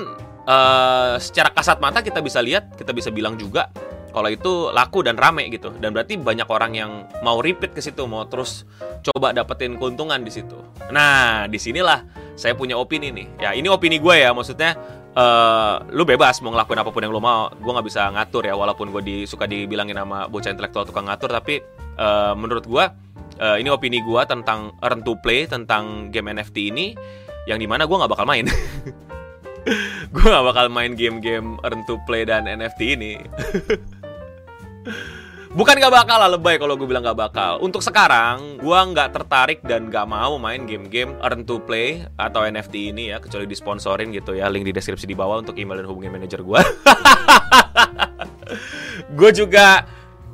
uh, 0.46 1.14
secara 1.18 1.50
kasat 1.50 1.78
mata 1.82 2.02
kita 2.02 2.22
bisa 2.22 2.38
lihat 2.38 2.74
kita 2.78 2.94
bisa 2.94 3.10
bilang 3.10 3.34
juga 3.34 3.70
kalau 4.12 4.28
itu 4.28 4.68
laku 4.70 5.00
dan 5.00 5.16
rame 5.16 5.48
gitu. 5.48 5.72
Dan 5.80 5.96
berarti 5.96 6.20
banyak 6.20 6.46
orang 6.46 6.72
yang 6.76 6.90
mau 7.24 7.40
repeat 7.40 7.72
ke 7.72 7.80
situ 7.80 8.04
mau 8.04 8.28
terus 8.28 8.68
coba 9.02 9.32
dapetin 9.32 9.80
keuntungan 9.80 10.20
di 10.20 10.30
situ. 10.30 10.60
Nah 10.92 11.48
di 11.48 11.56
sinilah 11.56 12.04
saya 12.36 12.52
punya 12.52 12.76
opini 12.76 13.08
nih. 13.10 13.26
Ya 13.40 13.50
ini 13.56 13.72
opini 13.72 13.96
gue 13.98 14.14
ya. 14.20 14.36
Maksudnya 14.36 14.76
uh, 15.16 15.82
lu 15.90 16.04
bebas 16.04 16.44
mau 16.44 16.52
ngelakuin 16.52 16.78
apa 16.84 16.90
pun 16.92 17.02
yang 17.02 17.10
lu 17.10 17.24
mau. 17.24 17.48
Gue 17.56 17.72
nggak 17.72 17.86
bisa 17.88 18.12
ngatur 18.12 18.44
ya 18.46 18.54
walaupun 18.54 18.92
gue 18.92 19.02
di, 19.02 19.16
suka 19.24 19.48
dibilangin 19.48 19.96
sama 19.96 20.28
bocah 20.28 20.52
intelektual 20.52 20.84
tukang 20.84 21.08
ngatur. 21.08 21.32
Tapi 21.32 21.64
uh, 21.96 22.36
menurut 22.36 22.68
gue 22.68 22.84
uh, 23.40 23.56
ini 23.56 23.72
opini 23.72 24.04
gue 24.04 24.22
tentang 24.28 24.76
earn 24.84 25.00
to 25.00 25.16
play 25.24 25.48
tentang 25.48 26.12
game 26.12 26.28
NFT 26.30 26.70
ini 26.70 26.94
yang 27.48 27.58
di 27.58 27.66
mana 27.66 27.88
gue 27.88 27.96
nggak 27.96 28.12
bakal 28.12 28.28
main. 28.28 28.46
Gue 30.12 30.26
gak 30.26 30.44
bakal 30.44 30.66
main 30.68 30.92
game-game 30.98 31.56
earn 31.62 31.86
to 31.86 31.94
play 32.04 32.26
dan 32.26 32.50
NFT 32.50 32.98
ini 32.98 33.12
Bukan 35.52 35.76
gak 35.76 35.92
bakal 35.92 36.16
lah 36.16 36.32
lebay 36.32 36.56
kalau 36.56 36.80
gue 36.80 36.88
bilang 36.88 37.04
gak 37.04 37.28
bakal. 37.28 37.60
Untuk 37.60 37.84
sekarang, 37.84 38.56
gue 38.56 38.78
gak 38.96 39.12
tertarik 39.12 39.60
dan 39.60 39.92
gak 39.92 40.08
mau 40.08 40.40
main 40.40 40.64
game-game 40.64 41.12
earn 41.20 41.44
to 41.44 41.60
play 41.60 42.08
atau 42.16 42.48
NFT 42.48 42.88
ini 42.88 43.12
ya 43.12 43.20
Kecuali 43.20 43.44
disponsorin 43.44 44.08
gitu 44.16 44.32
ya, 44.32 44.48
link 44.48 44.64
di 44.64 44.72
deskripsi 44.72 45.04
di 45.04 45.12
bawah 45.12 45.44
untuk 45.44 45.60
email 45.60 45.84
dan 45.84 45.92
hubungi 45.92 46.08
manajer 46.08 46.40
gue 46.40 46.56
Gue 49.18 49.30
juga 49.36 49.84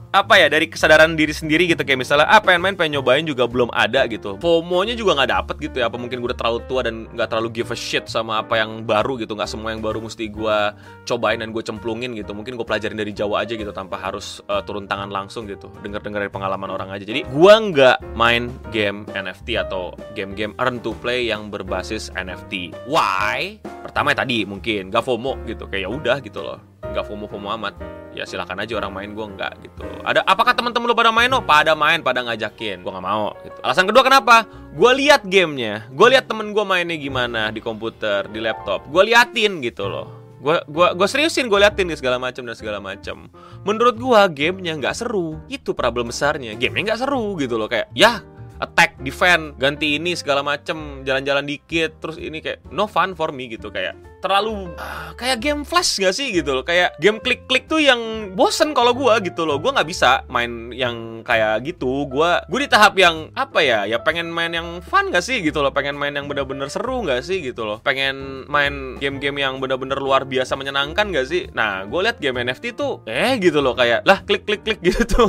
apa 0.08 0.40
ya 0.40 0.48
dari 0.48 0.72
kesadaran 0.72 1.12
diri 1.20 1.36
sendiri 1.36 1.68
gitu 1.68 1.84
kayak 1.84 2.00
misalnya 2.00 2.24
ah 2.32 2.40
pengen 2.40 2.64
main 2.64 2.76
pengen 2.80 3.00
nyobain 3.00 3.28
juga 3.28 3.44
belum 3.44 3.68
ada 3.76 4.08
gitu. 4.08 4.40
FOMO-nya 4.40 4.96
juga 4.96 5.20
nggak 5.20 5.30
dapet 5.30 5.56
gitu 5.68 5.76
ya 5.84 5.92
apa 5.92 6.00
mungkin 6.00 6.24
gue 6.24 6.32
udah 6.32 6.38
terlalu 6.38 6.60
tua 6.64 6.80
dan 6.80 7.04
nggak 7.12 7.28
terlalu 7.28 7.48
give 7.60 7.68
a 7.68 7.76
shit 7.76 8.08
sama 8.08 8.40
apa 8.40 8.56
yang 8.56 8.88
baru 8.88 9.20
gitu. 9.20 9.36
Nggak 9.36 9.50
semua 9.52 9.76
yang 9.76 9.84
baru 9.84 10.00
mesti 10.00 10.32
gue 10.32 10.58
cobain 11.04 11.38
dan 11.44 11.52
gue 11.52 11.60
cemplungin 11.60 12.16
gitu. 12.16 12.32
Mungkin 12.32 12.56
gue 12.56 12.64
pelajarin 12.64 12.96
dari 12.96 13.12
jauh 13.12 13.36
aja 13.36 13.52
gitu 13.52 13.68
tanpa 13.68 14.00
harus 14.00 14.40
uh, 14.48 14.64
turun 14.64 14.88
tangan 14.88 15.12
langsung 15.12 15.44
gitu. 15.44 15.68
Denger 15.84 16.00
denger 16.00 16.24
dari 16.24 16.32
pengalaman 16.32 16.72
orang 16.72 16.88
aja. 16.88 17.04
Jadi 17.04 17.28
gue 17.28 17.54
nggak 17.72 18.16
main 18.16 18.48
game 18.72 19.04
NFT 19.12 19.60
atau 19.60 19.92
game-game 20.16 20.56
earn 20.56 20.80
to 20.80 20.96
play 21.04 21.28
yang 21.28 21.52
berbasis 21.52 22.08
NFT 22.16 22.72
why? 22.88 23.60
Pertama 23.84 24.16
ya 24.16 24.24
tadi 24.24 24.48
mungkin. 24.48 24.88
Gak 24.88 25.04
FOMO 25.04 25.44
gitu 25.44 25.68
kayak 25.68 25.84
ya 25.84 25.90
udah 25.92 26.16
gitu 26.24 26.40
loh 26.40 26.77
nggak 26.92 27.04
FOMO 27.06 27.26
FOMO 27.28 27.48
amat. 27.58 27.74
Ya 28.16 28.24
silakan 28.26 28.64
aja 28.64 28.74
orang 28.80 28.90
main 28.90 29.10
gue 29.14 29.26
nggak 29.26 29.52
gitu. 29.62 29.84
Ada 30.02 30.26
apakah 30.26 30.56
teman-teman 30.56 30.90
lo 30.90 30.96
pada 30.96 31.12
main? 31.14 31.30
Lo 31.30 31.44
pada 31.44 31.76
main 31.78 32.02
pada 32.02 32.24
ngajakin. 32.24 32.82
Gue 32.82 32.90
nggak 32.90 33.06
mau 33.06 33.36
gitu. 33.44 33.58
Alasan 33.62 33.86
kedua 33.86 34.02
kenapa? 34.02 34.48
Gue 34.74 34.90
lihat 34.98 35.22
gamenya. 35.28 35.86
Gue 35.92 36.16
lihat 36.16 36.26
temen 36.26 36.50
gue 36.50 36.64
mainnya 36.66 36.98
gimana 36.98 37.52
di 37.54 37.60
komputer 37.62 38.26
di 38.32 38.40
laptop. 38.42 38.88
Gue 38.90 39.12
liatin 39.12 39.62
gitu 39.62 39.86
loh. 39.86 40.18
Gua 40.38 40.62
gua 40.70 40.94
gua 40.94 41.10
seriusin 41.10 41.50
gue 41.50 41.58
liatin 41.58 41.90
nih 41.90 41.98
segala 41.98 42.14
macam 42.22 42.46
dan 42.46 42.54
segala 42.54 42.78
macam. 42.78 43.26
Menurut 43.66 43.98
gua 43.98 44.30
gamenya 44.30 44.78
nggak 44.78 44.94
seru. 44.94 45.34
Itu 45.50 45.74
problem 45.74 46.14
besarnya. 46.14 46.54
Gamenya 46.54 46.94
nggak 46.94 47.00
seru 47.02 47.34
gitu 47.42 47.58
loh. 47.58 47.66
Kayak 47.66 47.90
ya 47.90 48.22
attack, 48.62 48.98
defend, 49.02 49.58
ganti 49.58 49.98
ini 49.98 50.14
segala 50.18 50.42
macem, 50.42 51.02
jalan-jalan 51.06 51.46
dikit, 51.46 52.02
terus 52.02 52.18
ini 52.18 52.42
kayak 52.42 52.66
no 52.70 52.86
fun 52.86 53.14
for 53.18 53.34
me 53.34 53.50
gitu. 53.50 53.70
Kayak 53.70 53.98
terlalu 54.18 54.74
uh, 54.76 55.14
kayak 55.14 55.38
game 55.42 55.62
flash 55.62 55.98
gak 55.98 56.14
sih 56.14 56.30
gitu 56.34 56.54
loh. 56.54 56.64
Kayak 56.66 56.94
game 56.98 57.18
klik-klik 57.22 57.70
tuh 57.70 57.82
yang 57.82 58.32
bosen 58.34 58.74
kalau 58.74 58.94
gua 58.94 59.18
gitu 59.22 59.46
loh. 59.46 59.58
Gua 59.58 59.74
nggak 59.74 59.88
bisa 59.88 60.26
main 60.26 60.70
yang 60.74 61.22
kayak 61.22 61.64
gitu. 61.66 62.06
Gua 62.06 62.42
gue 62.46 62.66
di 62.66 62.70
tahap 62.70 62.98
yang 62.98 63.30
apa 63.34 63.62
ya? 63.62 63.84
Ya 63.86 63.98
pengen 64.02 64.30
main 64.30 64.50
yang 64.54 64.80
fun 64.82 65.10
gak 65.10 65.24
sih 65.24 65.42
gitu 65.42 65.62
loh? 65.62 65.70
Pengen 65.70 65.94
main 65.98 66.14
yang 66.14 66.26
bener-bener 66.26 66.70
seru 66.70 67.02
gak 67.06 67.22
sih 67.26 67.42
gitu 67.42 67.66
loh? 67.66 67.78
Pengen 67.82 68.46
main 68.46 68.98
game-game 68.98 69.42
yang 69.42 69.62
bener-bener 69.62 69.98
luar 69.98 70.24
biasa 70.26 70.54
menyenangkan 70.56 71.12
gak 71.12 71.26
sih? 71.28 71.46
Nah 71.54 71.84
gue 71.86 72.00
liat 72.02 72.18
game 72.18 72.40
NFT 72.42 72.74
tuh 72.74 73.04
eh 73.06 73.38
gitu 73.38 73.60
loh. 73.60 73.76
Kayak 73.76 74.02
lah 74.08 74.22
klik-klik-klik 74.24 74.80
gitu. 74.90 75.28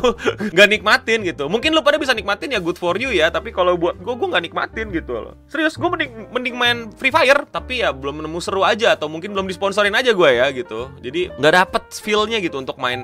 Nggak 0.55 0.67
nikmatin 0.69 1.19
gitu. 1.27 1.45
Mungkin 1.51 1.75
lu 1.75 1.81
pada 1.85 1.99
bisa 1.99 2.15
nikmatin 2.15 2.55
ya 2.55 2.59
good 2.63 2.79
for 2.79 2.95
you 2.95 3.11
ya. 3.11 3.29
Tapi 3.29 3.51
kalau 3.51 3.75
buat 3.75 3.99
gue 3.99 4.13
gue 4.15 4.27
nggak 4.29 4.43
nikmatin 4.49 4.87
gitu 4.95 5.19
loh. 5.19 5.33
Serius 5.51 5.75
gue 5.75 5.89
mending 5.89 6.31
mending 6.31 6.55
main 6.55 6.77
Free 6.95 7.11
Fire. 7.11 7.43
Tapi 7.49 7.83
ya 7.83 7.91
belum 7.91 8.23
nemu 8.23 8.39
seru 8.39 8.63
aja 8.63 8.78
aja 8.79 8.95
atau 8.95 9.11
mungkin 9.11 9.35
belum 9.35 9.51
disponsorin 9.51 9.91
aja 9.91 10.15
gue 10.15 10.29
ya 10.31 10.47
gitu. 10.55 10.87
Jadi 11.03 11.27
nggak 11.35 11.53
dapet 11.59 11.83
feelnya 11.99 12.39
gitu 12.39 12.55
untuk 12.63 12.79
main 12.79 13.03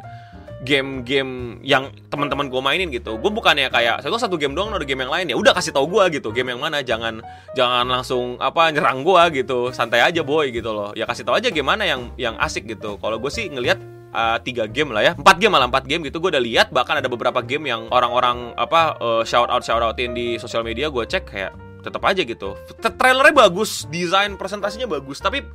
game-game 0.63 1.61
yang 1.61 1.91
teman-teman 2.07 2.47
gue 2.47 2.61
mainin 2.63 2.87
gitu. 2.89 3.19
Gue 3.19 3.27
bukannya 3.27 3.67
kayak 3.67 4.01
saya 4.01 4.15
satu 4.15 4.39
game 4.39 4.55
doang 4.55 4.71
ada 4.71 4.87
game 4.87 5.03
yang 5.03 5.11
lain. 5.11 5.27
Ya 5.29 5.37
udah 5.37 5.51
kasih 5.51 5.75
tau 5.75 5.85
gue 5.85 6.03
gitu. 6.15 6.31
Game 6.31 6.49
yang 6.49 6.63
mana? 6.63 6.79
Jangan 6.79 7.19
jangan 7.53 7.85
langsung 7.85 8.39
apa 8.39 8.71
nyerang 8.71 9.03
gue 9.03 9.43
gitu. 9.43 9.75
Santai 9.75 10.01
aja 10.01 10.23
boy 10.23 10.55
gitu 10.55 10.71
loh. 10.71 10.95
Ya 10.95 11.03
kasih 11.03 11.27
tau 11.27 11.35
aja 11.35 11.53
game 11.53 11.67
mana 11.67 11.83
yang 11.83 12.09
yang 12.15 12.39
asik 12.39 12.65
gitu. 12.65 12.95
Kalau 12.97 13.21
gue 13.21 13.29
sih 13.29 13.51
ngelihat 13.51 13.77
uh, 14.15 14.41
tiga 14.41 14.65
game 14.65 14.89
lah 14.95 15.05
ya. 15.05 15.13
Empat 15.13 15.37
game 15.37 15.53
malah 15.53 15.69
empat 15.69 15.85
game 15.85 16.01
gitu. 16.07 16.17
Gue 16.17 16.33
udah 16.33 16.41
lihat 16.41 16.73
bahkan 16.73 16.97
ada 16.97 17.11
beberapa 17.11 17.45
game 17.45 17.69
yang 17.69 17.91
orang-orang 17.93 18.55
apa 18.57 18.97
uh, 18.97 19.23
shout 19.27 19.51
out 19.51 19.61
shout 19.61 19.83
outin 19.83 20.15
di 20.15 20.41
sosial 20.41 20.65
media 20.65 20.89
gue 20.89 21.03
cek 21.05 21.23
kayak 21.29 21.51
tetap 21.85 22.01
aja 22.01 22.25
gitu. 22.25 22.57
Trailernya 22.81 23.35
bagus 23.37 23.85
desain 23.93 24.33
presentasinya 24.33 24.89
bagus 24.89 25.21
tapi 25.21 25.45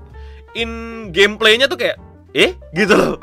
in 0.57 0.71
gameplaynya 1.15 1.67
tuh 1.67 1.79
kayak 1.79 1.97
eh 2.35 2.55
gitu 2.75 2.95
loh. 2.95 3.17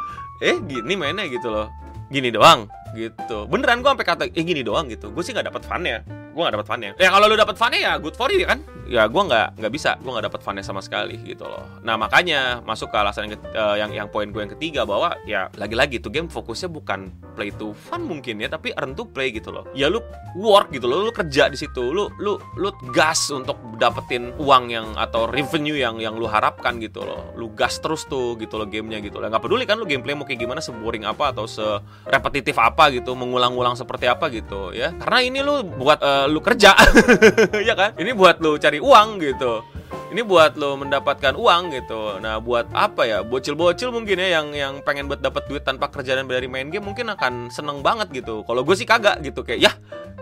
Eh 0.44 0.60
gini 0.64 0.94
mainnya 0.94 1.26
gitu 1.28 1.50
loh. 1.50 1.72
Gini 2.12 2.30
doang. 2.30 2.70
Gitu. 2.96 3.48
Beneran 3.50 3.84
gue 3.84 3.90
sampai 3.90 4.08
kata 4.08 4.24
eh 4.32 4.44
gini 4.44 4.62
doang 4.62 4.88
gitu. 4.88 5.12
Gue 5.12 5.24
sih 5.26 5.34
nggak 5.34 5.52
dapat 5.52 5.64
funnya 5.66 6.04
gue 6.38 6.46
gak 6.46 6.54
dapet 6.54 6.70
funnya. 6.70 6.92
Ya 7.02 7.10
kalau 7.10 7.26
lu 7.26 7.34
dapet 7.34 7.58
funnya 7.58 7.80
ya 7.82 7.94
good 7.98 8.14
for 8.14 8.30
you 8.30 8.46
kan? 8.46 8.62
Ya 8.86 9.10
gue 9.10 9.20
nggak 9.20 9.58
nggak 9.58 9.74
bisa. 9.74 9.98
Gue 9.98 10.14
nggak 10.14 10.30
dapet 10.30 10.42
funnya 10.46 10.62
sama 10.62 10.86
sekali 10.86 11.18
gitu 11.26 11.50
loh. 11.50 11.66
Nah 11.82 11.98
makanya 11.98 12.62
masuk 12.62 12.94
ke 12.94 12.98
alasan 13.02 13.28
yang 13.28 13.42
uh, 13.58 13.76
yang, 13.76 13.92
yang 13.92 14.08
poin 14.08 14.30
gue 14.30 14.40
yang 14.40 14.54
ketiga 14.54 14.86
bahwa 14.86 15.18
ya 15.26 15.50
lagi-lagi 15.58 15.98
tuh 15.98 16.14
game 16.14 16.30
fokusnya 16.30 16.70
bukan 16.70 17.10
play 17.34 17.50
to 17.50 17.74
fun 17.74 18.06
mungkin 18.06 18.38
ya 18.38 18.48
tapi 18.48 18.72
earn 18.78 18.94
to 18.94 19.04
play 19.10 19.34
gitu 19.34 19.50
loh. 19.50 19.66
Ya 19.74 19.90
lu 19.90 20.00
work 20.38 20.70
gitu 20.70 20.86
loh 20.86 21.10
lu 21.10 21.12
kerja 21.12 21.50
di 21.50 21.58
situ 21.58 21.90
lu 21.90 22.08
lu 22.22 22.38
lu 22.56 22.70
gas 22.94 23.34
untuk 23.34 23.58
dapetin 23.82 24.32
uang 24.38 24.70
yang 24.70 24.88
atau 24.94 25.26
revenue 25.26 25.76
yang 25.76 25.98
yang 25.98 26.16
lu 26.16 26.30
harapkan 26.30 26.78
gitu 26.78 27.02
loh. 27.02 27.34
Lu 27.34 27.50
gas 27.58 27.82
terus 27.82 28.06
tuh 28.06 28.38
gitu 28.38 28.56
loh 28.56 28.70
gamenya 28.70 29.02
gitu 29.02 29.18
loh. 29.18 29.28
Nggak 29.28 29.44
peduli 29.44 29.66
kan 29.66 29.82
lu 29.82 29.90
gameplay 29.90 30.14
mau 30.14 30.24
kayak 30.24 30.40
gimana 30.46 30.62
seboring 30.62 31.04
apa 31.04 31.34
atau 31.34 31.50
se 31.50 31.66
repetitif 32.08 32.56
apa 32.56 32.94
gitu 32.94 33.18
mengulang-ulang 33.18 33.76
seperti 33.76 34.08
apa 34.08 34.30
gitu 34.32 34.72
ya. 34.72 34.96
Karena 34.96 35.20
ini 35.20 35.40
lu 35.44 35.66
buat 35.66 36.00
uh, 36.00 36.27
lu 36.32 36.42
kerja. 36.44 36.76
Ya 37.68 37.74
kan? 37.74 37.96
Ini 37.98 38.14
buat 38.14 38.40
lu 38.40 38.56
cari 38.60 38.80
uang 38.80 39.20
gitu. 39.20 39.64
Ini 40.08 40.24
buat 40.24 40.56
lo 40.56 40.80
mendapatkan 40.80 41.36
uang 41.36 41.76
gitu. 41.76 42.20
Nah 42.24 42.40
buat 42.40 42.72
apa 42.72 43.04
ya? 43.04 43.20
Bocil-bocil 43.28 43.92
mungkin 43.92 44.20
ya 44.24 44.40
yang 44.40 44.48
yang 44.56 44.74
pengen 44.84 45.12
buat 45.12 45.20
dapat 45.20 45.52
duit 45.52 45.68
tanpa 45.68 45.92
kerja 45.92 46.16
dan 46.16 46.32
dari 46.32 46.48
main 46.48 46.72
game 46.72 46.88
mungkin 46.88 47.12
akan 47.12 47.52
seneng 47.52 47.84
banget 47.84 48.24
gitu. 48.24 48.48
Kalau 48.48 48.64
gue 48.64 48.76
sih 48.76 48.88
kagak 48.88 49.20
gitu 49.20 49.44
kayak 49.44 49.68
ya 49.68 49.72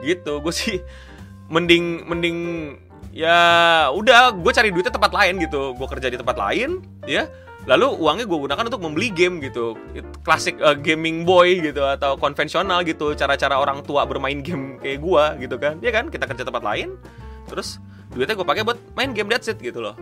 gitu. 0.02 0.42
Gue 0.42 0.54
sih 0.54 0.82
mending 1.54 2.10
mending 2.10 2.38
ya 3.14 3.38
udah 3.94 4.34
gue 4.34 4.52
cari 4.54 4.74
duitnya 4.74 4.94
tempat 4.94 5.14
lain 5.14 5.38
gitu. 5.38 5.78
Gue 5.78 5.88
kerja 5.90 6.10
di 6.10 6.18
tempat 6.18 6.38
lain 6.38 6.82
ya 7.06 7.30
lalu 7.66 7.88
uangnya 7.98 8.26
gue 8.30 8.40
gunakan 8.50 8.66
untuk 8.70 8.82
membeli 8.82 9.10
game 9.14 9.42
gitu. 9.42 9.78
Klasik 10.22 10.58
uh, 10.62 10.78
gaming 10.78 11.26
boy 11.26 11.62
gitu 11.62 11.82
atau 11.82 12.18
konvensional 12.18 12.86
gitu. 12.86 13.14
Cara-cara 13.18 13.58
orang 13.58 13.82
tua 13.82 14.06
bermain 14.06 14.42
game 14.42 14.78
kayak 14.82 15.00
gue 15.02 15.24
gitu 15.46 15.56
kan. 15.58 15.78
Ya 15.82 15.92
kan? 15.94 16.10
Kita 16.10 16.30
kerja 16.30 16.46
tempat 16.46 16.64
lain 16.64 16.98
terus 17.46 17.78
duitnya 18.10 18.34
gue 18.34 18.48
pakai 18.48 18.66
buat 18.66 18.78
main 18.98 19.14
game 19.14 19.30
that's 19.30 19.50
it 19.50 19.62
gitu 19.62 19.82
loh. 19.82 19.94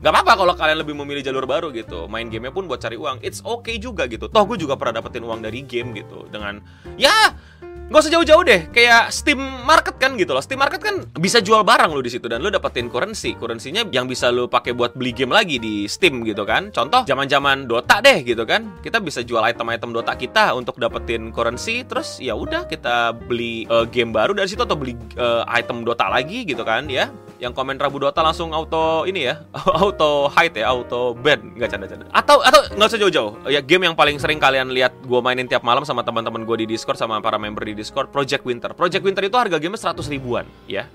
Gak 0.00 0.16
apa-apa 0.16 0.32
kalau 0.32 0.52
kalian 0.56 0.80
lebih 0.80 0.96
memilih 0.96 1.20
jalur 1.20 1.44
baru 1.44 1.68
gitu. 1.76 2.08
Main 2.08 2.32
gamenya 2.32 2.56
pun 2.56 2.64
buat 2.64 2.80
cari 2.80 2.96
uang. 2.96 3.20
It's 3.20 3.44
okay 3.44 3.76
juga 3.76 4.08
gitu. 4.08 4.32
Toh 4.32 4.48
gue 4.48 4.56
juga 4.56 4.72
pernah 4.80 5.04
dapetin 5.04 5.20
uang 5.28 5.44
dari 5.44 5.60
game 5.60 5.92
gitu. 5.92 6.24
Dengan 6.32 6.64
Ya 6.96 7.36
Gak 7.90 8.06
usah 8.06 8.14
jauh-jauh 8.14 8.46
deh, 8.46 8.70
kayak 8.70 9.10
Steam 9.10 9.42
Market 9.66 9.98
kan 9.98 10.14
gitu 10.14 10.30
loh. 10.30 10.38
Steam 10.38 10.62
Market 10.62 10.78
kan 10.78 11.10
bisa 11.18 11.42
jual 11.42 11.66
barang 11.66 11.90
lo 11.90 11.98
di 11.98 12.06
situ 12.06 12.30
dan 12.30 12.38
lo 12.38 12.46
dapetin 12.46 12.86
currency. 12.86 13.34
Currency-nya 13.34 13.82
yang 13.90 14.06
bisa 14.06 14.30
lo 14.30 14.46
pakai 14.46 14.78
buat 14.78 14.94
beli 14.94 15.10
game 15.10 15.34
lagi 15.34 15.58
di 15.58 15.90
Steam 15.90 16.22
gitu 16.22 16.46
kan. 16.46 16.70
Contoh 16.70 17.02
zaman-zaman 17.02 17.66
Dota 17.66 17.98
deh 17.98 18.22
gitu 18.22 18.46
kan. 18.46 18.78
Kita 18.78 19.02
bisa 19.02 19.26
jual 19.26 19.42
item-item 19.42 19.90
Dota 19.90 20.14
kita 20.14 20.54
untuk 20.54 20.78
dapetin 20.78 21.34
currency 21.34 21.82
terus 21.82 22.22
ya 22.22 22.38
udah 22.38 22.70
kita 22.70 23.10
beli 23.26 23.66
uh, 23.66 23.82
game 23.90 24.14
baru 24.14 24.38
dari 24.38 24.46
situ 24.46 24.62
atau 24.62 24.78
beli 24.78 24.94
uh, 25.18 25.42
item 25.50 25.82
Dota 25.82 26.06
lagi 26.06 26.46
gitu 26.46 26.62
kan 26.62 26.86
ya 26.86 27.10
yang 27.40 27.56
komen 27.56 27.80
Rabu 27.80 27.98
Dota 27.98 28.20
langsung 28.20 28.52
auto 28.52 29.08
ini 29.08 29.24
ya 29.26 29.42
auto 29.82 30.28
hide 30.30 30.60
ya 30.60 30.70
auto 30.70 31.16
ban. 31.16 31.40
Nggak 31.56 31.68
canda-canda. 31.72 32.04
Atau 32.12 32.44
atau 32.44 32.60
nggak 32.76 32.88
usah 32.92 33.00
jauh-jauh. 33.00 33.32
Ya 33.48 33.64
game 33.64 33.88
yang 33.88 33.96
paling 33.96 34.20
sering 34.20 34.36
kalian 34.36 34.70
lihat 34.70 34.92
gue 35.00 35.20
mainin 35.24 35.48
tiap 35.48 35.64
malam 35.64 35.82
sama 35.88 36.04
teman-teman 36.04 36.44
gue 36.44 36.62
di 36.62 36.76
Discord 36.76 37.00
sama 37.00 37.18
para 37.24 37.40
member 37.40 37.64
di 37.64 37.72
Discord 37.72 38.12
Project 38.12 38.44
Winter. 38.44 38.70
Project 38.76 39.02
Winter 39.02 39.24
itu 39.24 39.36
harga 39.40 39.56
game 39.56 39.74
100 39.74 39.96
ribuan 40.12 40.44
ya 40.68 40.86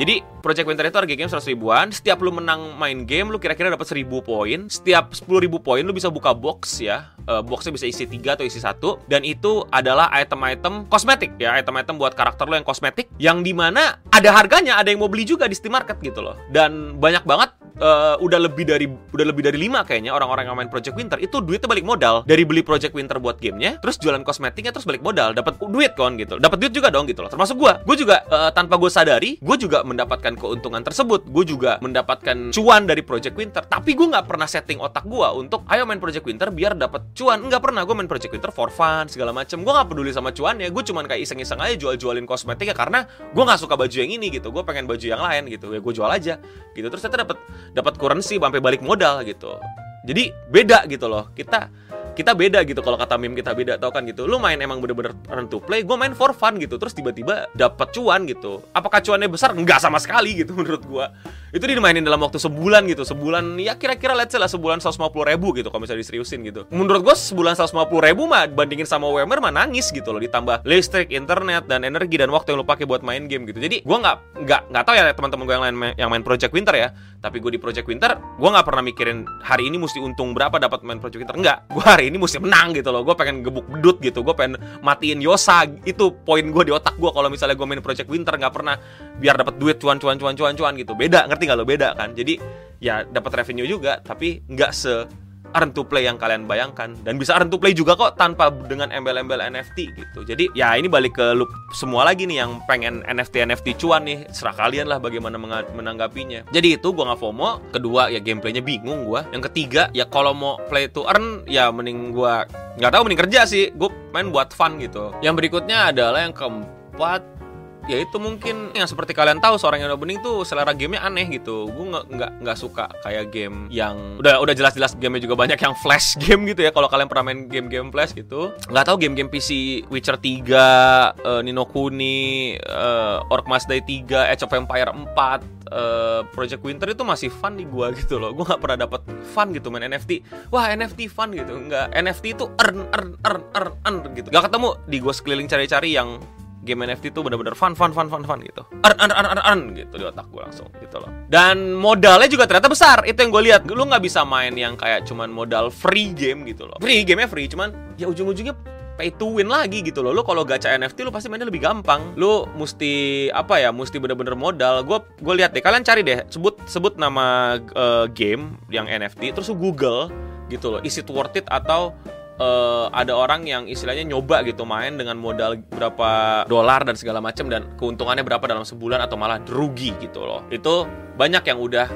jadi 0.00 0.24
Project 0.40 0.66
Winter 0.66 0.88
itu 0.88 0.96
harga 0.96 1.14
game 1.14 1.30
100 1.30 1.52
ribuan. 1.52 1.86
Setiap 1.92 2.18
lu 2.24 2.32
menang 2.32 2.74
main 2.80 3.04
game 3.04 3.28
Lu 3.28 3.38
kira-kira 3.38 3.68
dapat 3.68 3.84
1000 3.84 4.08
poin. 4.24 4.60
Setiap 4.66 5.12
10 5.12 5.28
ribu 5.38 5.60
poin 5.60 5.84
Lu 5.84 5.92
bisa 5.92 6.08
buka 6.08 6.32
box 6.32 6.80
ya. 6.80 7.12
Uh, 7.28 7.44
Boxnya 7.44 7.76
bisa 7.76 7.86
isi 7.86 8.08
3 8.08 8.40
atau 8.40 8.44
isi 8.48 8.58
1 8.58 8.80
Dan 9.06 9.22
itu 9.22 9.62
adalah 9.68 10.08
item-item 10.10 10.88
kosmetik 10.88 11.36
ya. 11.36 11.54
Item-item 11.60 12.00
buat 12.00 12.16
karakter 12.16 12.48
lu 12.48 12.56
yang 12.56 12.66
kosmetik. 12.66 13.12
Yang 13.20 13.38
di 13.46 13.52
mana 13.52 14.00
ada 14.08 14.32
harganya 14.32 14.80
Ada 14.80 14.90
yang 14.96 15.04
mau 15.04 15.12
beli 15.12 15.28
juga 15.28 15.44
di 15.44 15.54
Steam 15.54 15.76
Market 15.76 16.00
gitu 16.00 16.24
loh. 16.24 16.40
Dan 16.48 16.96
banyak 16.96 17.22
banget 17.28 17.52
uh, 17.78 18.16
udah 18.20 18.38
lebih 18.42 18.64
dari 18.68 18.86
udah 18.88 19.26
lebih 19.28 19.42
dari 19.46 19.58
lima 19.60 19.86
kayaknya 19.86 20.12
orang-orang 20.12 20.48
yang 20.48 20.56
main 20.58 20.70
Project 20.72 20.96
Winter. 20.98 21.16
Itu 21.22 21.40
duitnya 21.40 21.68
balik 21.70 21.86
modal. 21.86 22.26
Dari 22.26 22.42
beli 22.44 22.60
Project 22.66 22.92
Winter 22.92 23.16
buat 23.22 23.38
gamenya 23.38 23.78
terus 23.80 23.96
jualan 23.96 24.20
kosmetiknya 24.26 24.74
terus 24.74 24.84
balik 24.84 25.00
modal. 25.00 25.32
Dapat 25.32 25.62
duit 25.62 25.94
kan 25.96 26.18
gitu. 26.18 26.36
Dapat 26.36 26.58
duit 26.58 26.72
juga 26.74 26.88
dong 26.92 27.08
gitu 27.08 27.24
loh. 27.24 27.30
Termasuk 27.30 27.56
gue 27.56 27.72
gue 27.86 27.96
juga 28.04 28.26
uh, 28.28 28.50
tanpa 28.50 28.76
gue 28.76 28.90
sadari 28.90 29.30
gue 29.38 29.56
juga 29.56 29.86
mendapatkan 29.86 30.34
keuntungan 30.36 30.82
tersebut. 30.82 31.28
Gue 31.28 31.44
juga 31.46 31.78
mendapatkan 31.80 32.50
cuan 32.52 32.82
dari 32.84 33.00
Project 33.04 33.36
Winter. 33.38 33.62
Tapi 33.64 33.94
gue 33.94 34.06
nggak 34.08 34.26
pernah 34.26 34.48
setting 34.48 34.82
otak 34.82 35.06
gue 35.06 35.28
untuk 35.38 35.64
ayo 35.70 35.86
main 35.86 36.02
Project 36.02 36.26
Winter 36.26 36.50
biar 36.50 36.74
dapat 36.74 37.14
cuan. 37.14 37.44
Nggak 37.46 37.62
pernah. 37.62 37.82
Gue 37.86 37.94
main 37.96 38.10
Project 38.10 38.32
Winter 38.34 38.50
for 38.50 38.68
fun 38.72 39.06
segala 39.06 39.30
macam 39.30 39.62
gue 39.62 39.72
nggak 39.72 39.88
peduli 39.88 40.10
sama 40.10 40.34
cuannya. 40.34 40.68
Gue 40.72 40.82
cuman 40.82 41.06
kayak 41.06 41.22
iseng-iseng 41.28 41.60
aja 41.60 41.74
jual-jualin 41.78 42.24
kosmetik 42.26 42.72
ya 42.72 42.76
karena 42.76 43.04
gue 43.06 43.42
nggak 43.42 43.60
suka 43.60 43.74
baju 43.76 43.96
yang 43.96 44.10
ini 44.10 44.32
gitu. 44.32 44.50
Gue 44.50 44.62
pengen 44.64 44.88
baju 44.88 45.04
yang 45.04 45.22
lain 45.22 45.48
gitu. 45.52 45.70
Ya 45.70 45.80
gue 45.80 45.92
jual 45.92 46.10
aja 46.10 46.34
gitu. 46.72 46.86
Terus 46.88 47.00
saya 47.04 47.22
dapat 47.22 47.38
dapat 47.70 47.94
currency 47.96 48.42
sampai 48.42 48.58
balik 48.58 48.82
modal 48.82 49.22
gitu. 49.22 49.56
Jadi 50.02 50.34
beda 50.50 50.84
gitu 50.90 51.06
loh. 51.06 51.30
Kita 51.32 51.70
kita 52.12 52.36
beda 52.36 52.60
gitu 52.68 52.80
kalau 52.84 53.00
kata 53.00 53.16
meme 53.16 53.36
kita 53.36 53.56
beda 53.56 53.80
tau 53.80 53.90
kan 53.92 54.04
gitu. 54.04 54.28
Lu 54.28 54.36
main 54.36 54.60
emang 54.60 54.78
bener-bener 54.78 55.16
run 55.28 55.48
to 55.48 55.58
play 55.60 55.84
gue 55.84 55.96
main 55.96 56.12
for 56.12 56.36
fun 56.36 56.60
gitu 56.60 56.76
terus 56.76 56.92
tiba-tiba 56.92 57.48
dapat 57.56 57.90
cuan 57.96 58.28
gitu. 58.28 58.60
Apakah 58.76 59.00
cuannya 59.00 59.28
besar? 59.28 59.56
Nggak 59.56 59.80
sama 59.80 59.98
sekali 59.98 60.44
gitu 60.44 60.52
menurut 60.60 60.84
gue 60.84 61.06
itu 61.52 61.64
dimainin 61.68 62.00
dalam 62.00 62.16
waktu 62.24 62.40
sebulan 62.40 62.88
gitu 62.88 63.04
sebulan 63.04 63.60
ya 63.60 63.76
kira-kira 63.76 64.16
let's 64.16 64.32
say 64.32 64.40
lah 64.40 64.48
sebulan 64.48 64.80
150 64.80 65.12
ribu 65.12 65.52
gitu 65.52 65.68
kalau 65.68 65.84
misalnya 65.84 66.00
diseriusin 66.00 66.40
gitu. 66.48 66.64
Menurut 66.72 67.04
gue 67.04 67.12
sebulan 67.12 67.60
150 67.60 67.92
ribu 68.08 68.24
mah 68.24 68.48
bandingin 68.48 68.88
sama 68.88 69.04
WMR 69.12 69.44
mah 69.44 69.52
nangis 69.52 69.92
gitu 69.92 70.16
loh 70.16 70.20
ditambah 70.24 70.64
listrik 70.64 71.12
internet 71.12 71.68
dan 71.68 71.84
energi 71.84 72.16
dan 72.16 72.32
waktu 72.32 72.56
yang 72.56 72.64
lo 72.64 72.66
pakai 72.66 72.88
buat 72.88 73.04
main 73.04 73.28
game 73.28 73.44
gitu. 73.44 73.60
Jadi 73.60 73.84
gue 73.84 73.98
nggak 74.00 74.16
nggak 74.48 74.60
nggak 74.72 74.84
tahu 74.88 74.94
ya 74.96 75.04
teman-teman 75.12 75.44
gue 75.44 75.54
yang 75.54 75.64
lain 75.68 75.76
yang 76.00 76.08
main 76.08 76.24
Project 76.24 76.56
Winter 76.56 76.72
ya. 76.72 76.88
Tapi 77.20 77.36
gue 77.36 77.52
di 77.52 77.60
Project 77.60 77.84
Winter 77.84 78.16
gue 78.16 78.48
nggak 78.48 78.66
pernah 78.66 78.82
mikirin 78.88 79.28
hari 79.44 79.68
ini 79.68 79.76
mesti 79.76 80.00
untung 80.00 80.32
berapa 80.32 80.56
dapat 80.56 80.80
main 80.88 81.04
Project 81.04 81.20
Winter. 81.20 81.36
Enggak 81.36 81.68
gue 81.68 81.84
hari 81.84 82.01
ini 82.08 82.16
mesti 82.18 82.38
menang 82.42 82.74
gitu 82.74 82.90
loh. 82.90 83.06
Gue 83.06 83.14
pengen 83.14 83.44
gebuk 83.46 83.66
bedut 83.68 83.98
gitu. 84.02 84.24
Gue 84.26 84.34
pengen 84.34 84.58
matiin 84.80 85.22
Yosa. 85.22 85.66
Itu 85.86 86.14
poin 86.22 86.42
gue 86.42 86.62
di 86.66 86.72
otak 86.72 86.98
gue 86.98 87.10
kalau 87.10 87.28
misalnya 87.30 87.54
gue 87.54 87.66
main 87.66 87.82
Project 87.84 88.08
Winter 88.10 88.34
nggak 88.34 88.54
pernah 88.54 88.74
biar 89.18 89.38
dapat 89.38 89.54
duit 89.58 89.76
cuan 89.78 90.00
cuan 90.02 90.18
cuan 90.18 90.34
cuan 90.34 90.54
cuan 90.54 90.72
gitu. 90.74 90.92
Beda 90.98 91.26
ngerti 91.30 91.42
nggak 91.46 91.58
lo? 91.58 91.66
Beda 91.66 91.94
kan? 91.94 92.14
Jadi 92.14 92.38
ya 92.82 93.06
dapat 93.06 93.42
revenue 93.42 93.66
juga 93.66 94.02
tapi 94.02 94.42
nggak 94.42 94.70
se 94.74 95.06
earn 95.54 95.70
to 95.72 95.84
play 95.84 96.04
yang 96.08 96.16
kalian 96.16 96.48
bayangkan 96.48 96.96
dan 97.04 97.16
bisa 97.16 97.36
earn 97.36 97.48
to 97.52 97.56
play 97.60 97.72
juga 97.76 97.94
kok 97.94 98.16
tanpa 98.16 98.48
dengan 98.68 98.90
embel-embel 98.90 99.40
NFT 99.40 99.78
gitu. 99.96 100.20
Jadi 100.24 100.52
ya 100.56 100.74
ini 100.76 100.88
balik 100.88 101.16
ke 101.16 101.36
loop 101.36 101.48
semua 101.76 102.04
lagi 102.08 102.24
nih 102.28 102.44
yang 102.44 102.60
pengen 102.64 103.04
NFT 103.04 103.48
NFT 103.48 103.76
cuan 103.80 104.04
nih, 104.08 104.24
serah 104.32 104.56
kalian 104.56 104.88
lah 104.88 104.98
bagaimana 104.98 105.36
menanggapinya. 105.72 106.48
Jadi 106.50 106.80
itu 106.80 106.92
gua 106.92 107.12
nggak 107.12 107.20
FOMO, 107.20 107.50
kedua 107.72 108.08
ya 108.08 108.20
gameplaynya 108.20 108.64
bingung 108.64 109.04
gua. 109.08 109.24
Yang 109.30 109.52
ketiga 109.52 109.92
ya 109.92 110.08
kalau 110.08 110.32
mau 110.32 110.60
play 110.68 110.88
to 110.88 111.04
earn 111.08 111.44
ya 111.48 111.68
mending 111.68 112.12
gua 112.12 112.44
nggak 112.80 112.92
tahu 112.92 113.02
mending 113.04 113.20
kerja 113.28 113.40
sih. 113.44 113.68
Gue 113.76 113.92
main 114.12 114.32
buat 114.32 114.52
fun 114.52 114.80
gitu. 114.80 115.12
Yang 115.20 115.44
berikutnya 115.44 115.92
adalah 115.92 116.24
yang 116.24 116.32
keempat 116.36 117.41
ya 117.90 117.98
itu 117.98 118.16
mungkin 118.22 118.70
yang 118.72 118.86
seperti 118.86 119.10
kalian 119.10 119.42
tahu 119.42 119.58
seorang 119.58 119.82
yang 119.82 119.90
udah 119.90 120.00
bening 120.00 120.20
tuh 120.22 120.46
selera 120.46 120.70
gamenya 120.70 121.02
aneh 121.02 121.26
gitu 121.34 121.66
gue 121.66 121.86
nggak 121.90 122.04
nggak 122.14 122.30
nggak 122.46 122.58
suka 122.58 122.86
kayak 123.02 123.34
game 123.34 123.66
yang 123.74 124.18
udah 124.22 124.38
udah 124.38 124.54
jelas-jelas 124.54 124.94
gamenya 124.94 125.26
juga 125.26 125.34
banyak 125.34 125.58
yang 125.58 125.74
flash 125.82 126.14
game 126.22 126.46
gitu 126.46 126.62
ya 126.62 126.70
kalau 126.70 126.86
kalian 126.86 127.10
pernah 127.10 127.24
main 127.32 127.50
game-game 127.50 127.90
flash 127.90 128.14
gitu 128.14 128.54
nggak 128.70 128.84
tahu 128.86 128.96
game-game 129.02 129.30
PC 129.30 129.82
Witcher 129.90 130.14
3 130.14 130.46
uh, 130.46 131.40
Nino 131.42 131.66
Kuni 131.66 132.54
uh, 132.62 133.26
Orc 133.34 133.50
Must 133.50 133.66
Die 133.66 133.82
3 133.82 134.30
Age 134.30 134.42
of 134.46 134.52
Empire 134.54 134.94
4 134.94 135.62
uh, 135.72 136.20
Project 136.30 136.62
Winter 136.62 136.88
itu 136.92 137.02
masih 137.02 137.30
fun 137.32 137.56
di 137.56 137.64
gua 137.64 137.90
gitu 137.96 138.20
loh. 138.20 138.36
Gua 138.36 138.44
nggak 138.54 138.60
pernah 138.60 138.78
dapat 138.86 139.00
fun 139.32 139.50
gitu 139.56 139.72
main 139.72 139.88
NFT. 139.88 140.22
Wah 140.52 140.70
NFT 140.70 141.08
fun 141.08 141.32
gitu. 141.32 141.56
Nggak 141.56 141.96
NFT 141.96 142.24
itu 142.36 142.44
earn 142.60 142.86
earn 142.92 143.10
earn 143.24 143.42
earn 143.56 143.72
earn 143.88 143.96
gitu. 144.12 144.28
Gak 144.28 144.52
ketemu 144.52 144.68
di 144.86 144.96
gua 145.00 145.14
sekeliling 145.16 145.48
cari-cari 145.48 145.96
yang 145.96 146.20
game 146.62 146.86
NFT 146.86 147.10
itu 147.10 147.20
benar-benar 147.20 147.58
fun 147.58 147.74
fun 147.74 147.90
fun 147.90 148.06
fun 148.06 148.22
fun 148.22 148.38
gitu 148.40 148.62
earn 148.86 148.96
earn 149.02 149.12
earn 149.12 149.26
earn, 149.34 149.42
earn 149.42 149.60
gitu 149.74 149.94
di 149.98 150.04
otak 150.06 150.26
gue 150.30 150.42
langsung 150.42 150.70
gitu 150.78 150.96
loh 151.02 151.10
dan 151.26 151.74
modalnya 151.74 152.30
juga 152.30 152.46
ternyata 152.46 152.70
besar 152.70 153.02
itu 153.04 153.18
yang 153.18 153.30
gue 153.34 153.42
lihat 153.52 153.62
lu 153.66 153.82
nggak 153.82 154.02
bisa 154.02 154.22
main 154.22 154.54
yang 154.54 154.78
kayak 154.78 155.04
cuman 155.04 155.28
modal 155.28 155.68
free 155.68 156.14
game 156.14 156.46
gitu 156.46 156.64
loh 156.64 156.78
free 156.78 157.02
gamenya 157.02 157.28
free 157.28 157.50
cuman 157.50 157.74
ya 157.98 158.06
ujung-ujungnya 158.06 158.54
pay 159.02 159.10
to 159.16 159.40
win 159.40 159.48
lagi 159.48 159.80
gitu 159.82 160.04
loh. 160.04 160.12
Lu 160.12 160.22
kalau 160.22 160.44
gacha 160.44 160.70
NFT 160.70 161.02
lu 161.02 161.10
pasti 161.10 161.26
mainnya 161.26 161.48
lebih 161.48 161.64
gampang. 161.64 162.14
Lu 162.14 162.46
mesti 162.54 163.26
apa 163.32 163.58
ya? 163.58 163.72
Mesti 163.72 163.96
bener-bener 163.98 164.36
modal. 164.36 164.84
Gue 164.84 165.00
gue 165.18 165.34
lihat 165.42 165.56
deh. 165.56 165.64
Kalian 165.64 165.82
cari 165.82 166.04
deh. 166.04 166.22
Sebut 166.28 166.60
sebut 166.68 167.00
nama 167.00 167.56
uh, 167.74 168.06
game 168.12 168.60
yang 168.68 168.86
NFT. 168.86 169.32
Terus 169.32 169.50
Google 169.56 170.12
gitu 170.52 170.76
loh. 170.76 170.80
Is 170.84 171.00
it 171.00 171.08
worth 171.08 171.34
it 171.34 171.48
atau 171.48 171.96
uh, 172.38 172.86
ada 172.94 173.12
orang 173.12 173.44
yang 173.44 173.64
istilahnya 173.68 174.06
nyoba 174.06 174.46
gitu 174.46 174.62
main 174.64 174.96
dengan 174.96 175.18
modal 175.18 175.58
berapa 175.68 176.42
dolar 176.46 176.86
dan 176.86 176.96
segala 176.96 177.18
macam 177.18 177.50
dan 177.50 177.66
keuntungannya 177.76 178.24
berapa 178.24 178.44
dalam 178.46 178.64
sebulan 178.64 179.02
atau 179.04 179.16
malah 179.18 179.42
rugi 179.50 179.92
gitu 180.00 180.22
loh. 180.22 180.46
Itu 180.48 180.86
banyak 181.18 181.42
yang 181.44 181.58
udah 181.58 181.86